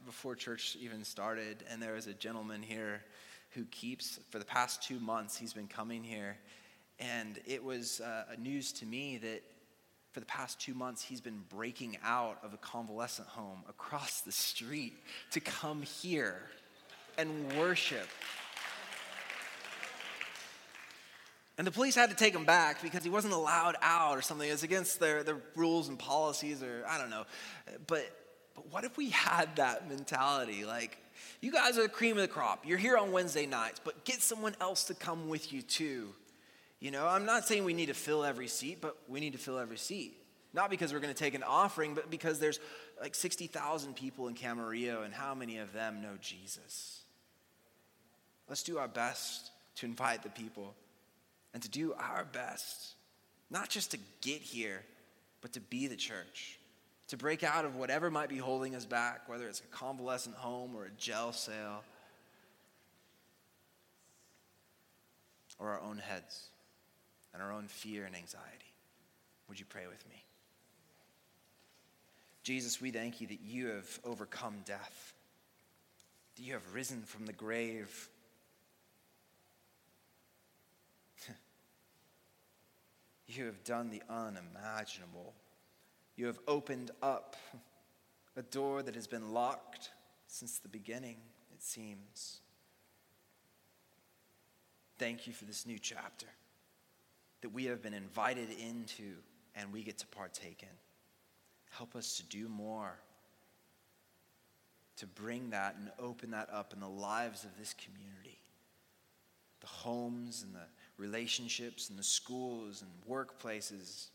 before 0.06 0.34
church 0.34 0.78
even 0.80 1.04
started, 1.04 1.62
and 1.70 1.82
there 1.82 1.92
was 1.92 2.06
a 2.06 2.14
gentleman 2.14 2.62
here 2.62 3.02
who 3.50 3.66
keeps, 3.66 4.18
for 4.30 4.38
the 4.38 4.46
past 4.46 4.82
two 4.82 4.98
months, 4.98 5.36
he's 5.36 5.52
been 5.52 5.68
coming 5.68 6.02
here, 6.02 6.38
and 6.98 7.38
it 7.44 7.62
was 7.62 8.00
news 8.38 8.72
to 8.72 8.86
me 8.86 9.18
that 9.18 9.42
for 10.12 10.20
the 10.20 10.26
past 10.26 10.58
two 10.58 10.72
months, 10.72 11.02
he's 11.02 11.20
been 11.20 11.42
breaking 11.50 11.98
out 12.02 12.38
of 12.42 12.54
a 12.54 12.58
convalescent 12.58 13.28
home 13.28 13.62
across 13.68 14.22
the 14.22 14.32
street 14.32 14.94
to 15.32 15.40
come 15.40 15.82
here 15.82 16.40
and 17.18 17.52
worship. 17.58 18.08
And 21.56 21.66
the 21.66 21.70
police 21.70 21.94
had 21.94 22.10
to 22.10 22.16
take 22.16 22.34
him 22.34 22.44
back 22.44 22.82
because 22.82 23.04
he 23.04 23.10
wasn't 23.10 23.32
allowed 23.32 23.76
out 23.80 24.18
or 24.18 24.22
something. 24.22 24.48
It's 24.48 24.64
against 24.64 24.98
their, 24.98 25.22
their 25.22 25.38
rules 25.54 25.88
and 25.88 25.98
policies 25.98 26.62
or 26.62 26.84
I 26.88 26.98
don't 26.98 27.10
know. 27.10 27.24
But, 27.86 28.10
but 28.54 28.72
what 28.72 28.84
if 28.84 28.96
we 28.96 29.10
had 29.10 29.56
that 29.56 29.88
mentality? 29.88 30.64
Like, 30.64 30.98
you 31.40 31.52
guys 31.52 31.78
are 31.78 31.82
the 31.82 31.88
cream 31.88 32.16
of 32.16 32.22
the 32.22 32.28
crop. 32.28 32.64
You're 32.66 32.78
here 32.78 32.96
on 32.96 33.12
Wednesday 33.12 33.46
nights, 33.46 33.80
but 33.84 34.04
get 34.04 34.20
someone 34.20 34.56
else 34.60 34.84
to 34.84 34.94
come 34.94 35.28
with 35.28 35.52
you 35.52 35.62
too. 35.62 36.08
You 36.80 36.90
know, 36.90 37.06
I'm 37.06 37.24
not 37.24 37.46
saying 37.46 37.64
we 37.64 37.72
need 37.72 37.86
to 37.86 37.94
fill 37.94 38.24
every 38.24 38.48
seat, 38.48 38.78
but 38.80 38.96
we 39.08 39.20
need 39.20 39.32
to 39.32 39.38
fill 39.38 39.58
every 39.58 39.78
seat. 39.78 40.16
Not 40.52 40.70
because 40.70 40.92
we're 40.92 41.00
going 41.00 41.14
to 41.14 41.18
take 41.18 41.34
an 41.34 41.42
offering, 41.42 41.94
but 41.94 42.10
because 42.10 42.40
there's 42.40 42.58
like 43.00 43.14
60,000 43.14 43.94
people 43.94 44.28
in 44.28 44.34
Camarillo, 44.34 45.04
and 45.04 45.14
how 45.14 45.34
many 45.34 45.58
of 45.58 45.72
them 45.72 46.02
know 46.02 46.16
Jesus? 46.20 47.02
Let's 48.48 48.62
do 48.62 48.78
our 48.78 48.88
best 48.88 49.50
to 49.76 49.86
invite 49.86 50.22
the 50.22 50.28
people 50.30 50.74
and 51.54 51.62
to 51.62 51.68
do 51.70 51.94
our 51.94 52.26
best, 52.32 52.94
not 53.48 53.70
just 53.70 53.92
to 53.92 53.98
get 54.20 54.42
here, 54.42 54.82
but 55.40 55.52
to 55.54 55.60
be 55.60 55.86
the 55.86 55.96
church, 55.96 56.58
to 57.08 57.16
break 57.16 57.42
out 57.44 57.64
of 57.64 57.76
whatever 57.76 58.10
might 58.10 58.28
be 58.28 58.36
holding 58.36 58.74
us 58.74 58.84
back, 58.84 59.28
whether 59.28 59.46
it's 59.46 59.60
a 59.60 59.66
convalescent 59.68 60.34
home 60.34 60.74
or 60.76 60.84
a 60.84 60.90
jail 60.90 61.32
cell 61.32 61.84
or 65.58 65.70
our 65.70 65.80
own 65.80 65.98
heads 65.98 66.48
and 67.32 67.42
our 67.42 67.52
own 67.52 67.68
fear 67.68 68.04
and 68.04 68.16
anxiety. 68.16 68.72
Would 69.48 69.60
you 69.60 69.66
pray 69.68 69.86
with 69.86 70.04
me? 70.08 70.24
Jesus, 72.42 72.80
we 72.80 72.90
thank 72.90 73.20
you 73.20 73.28
that 73.28 73.40
you 73.40 73.68
have 73.68 74.00
overcome 74.04 74.56
death, 74.66 75.14
that 76.36 76.42
you 76.42 76.52
have 76.54 76.74
risen 76.74 77.02
from 77.02 77.26
the 77.26 77.32
grave 77.32 78.08
You 83.26 83.46
have 83.46 83.64
done 83.64 83.90
the 83.90 84.02
unimaginable. 84.08 85.34
You 86.16 86.26
have 86.26 86.38
opened 86.46 86.90
up 87.02 87.36
a 88.36 88.42
door 88.42 88.82
that 88.82 88.94
has 88.94 89.06
been 89.06 89.32
locked 89.32 89.90
since 90.26 90.58
the 90.58 90.68
beginning, 90.68 91.16
it 91.52 91.62
seems. 91.62 92.40
Thank 94.98 95.26
you 95.26 95.32
for 95.32 95.44
this 95.44 95.66
new 95.66 95.78
chapter 95.78 96.26
that 97.40 97.50
we 97.50 97.64
have 97.66 97.82
been 97.82 97.94
invited 97.94 98.48
into 98.50 99.14
and 99.54 99.72
we 99.72 99.82
get 99.82 99.98
to 99.98 100.06
partake 100.06 100.62
in. 100.62 100.76
Help 101.70 101.96
us 101.96 102.16
to 102.16 102.22
do 102.24 102.48
more, 102.48 102.98
to 104.96 105.06
bring 105.06 105.50
that 105.50 105.76
and 105.76 105.90
open 105.98 106.30
that 106.30 106.48
up 106.52 106.72
in 106.72 106.80
the 106.80 106.88
lives 106.88 107.44
of 107.44 107.50
this 107.58 107.74
community, 107.74 108.38
the 109.60 109.66
homes 109.66 110.42
and 110.42 110.54
the 110.54 110.66
relationships 110.98 111.90
and 111.90 111.98
the 111.98 112.04
schools 112.04 112.82
and 112.82 112.90
workplaces 113.10 114.08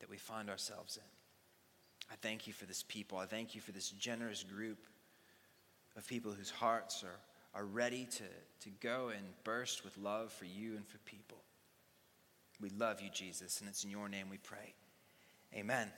that 0.00 0.10
we 0.10 0.16
find 0.16 0.50
ourselves 0.50 0.96
in. 0.96 1.02
I 2.10 2.16
thank 2.20 2.46
you 2.46 2.52
for 2.52 2.66
this 2.66 2.82
people. 2.82 3.18
I 3.18 3.26
thank 3.26 3.54
you 3.54 3.60
for 3.60 3.72
this 3.72 3.90
generous 3.90 4.42
group 4.42 4.86
of 5.96 6.06
people 6.06 6.32
whose 6.32 6.50
hearts 6.50 7.02
are, 7.02 7.58
are 7.58 7.64
ready 7.64 8.06
to, 8.10 8.24
to 8.60 8.70
go 8.80 9.08
and 9.08 9.24
burst 9.44 9.84
with 9.84 9.96
love 9.96 10.32
for 10.32 10.44
you 10.44 10.76
and 10.76 10.86
for 10.86 10.98
people. 10.98 11.38
We 12.60 12.70
love 12.70 13.00
you, 13.00 13.10
Jesus, 13.10 13.60
and 13.60 13.68
it's 13.68 13.84
in 13.84 13.90
your 13.90 14.08
name 14.08 14.28
we 14.30 14.38
pray. 14.38 14.74
Amen. 15.54 15.90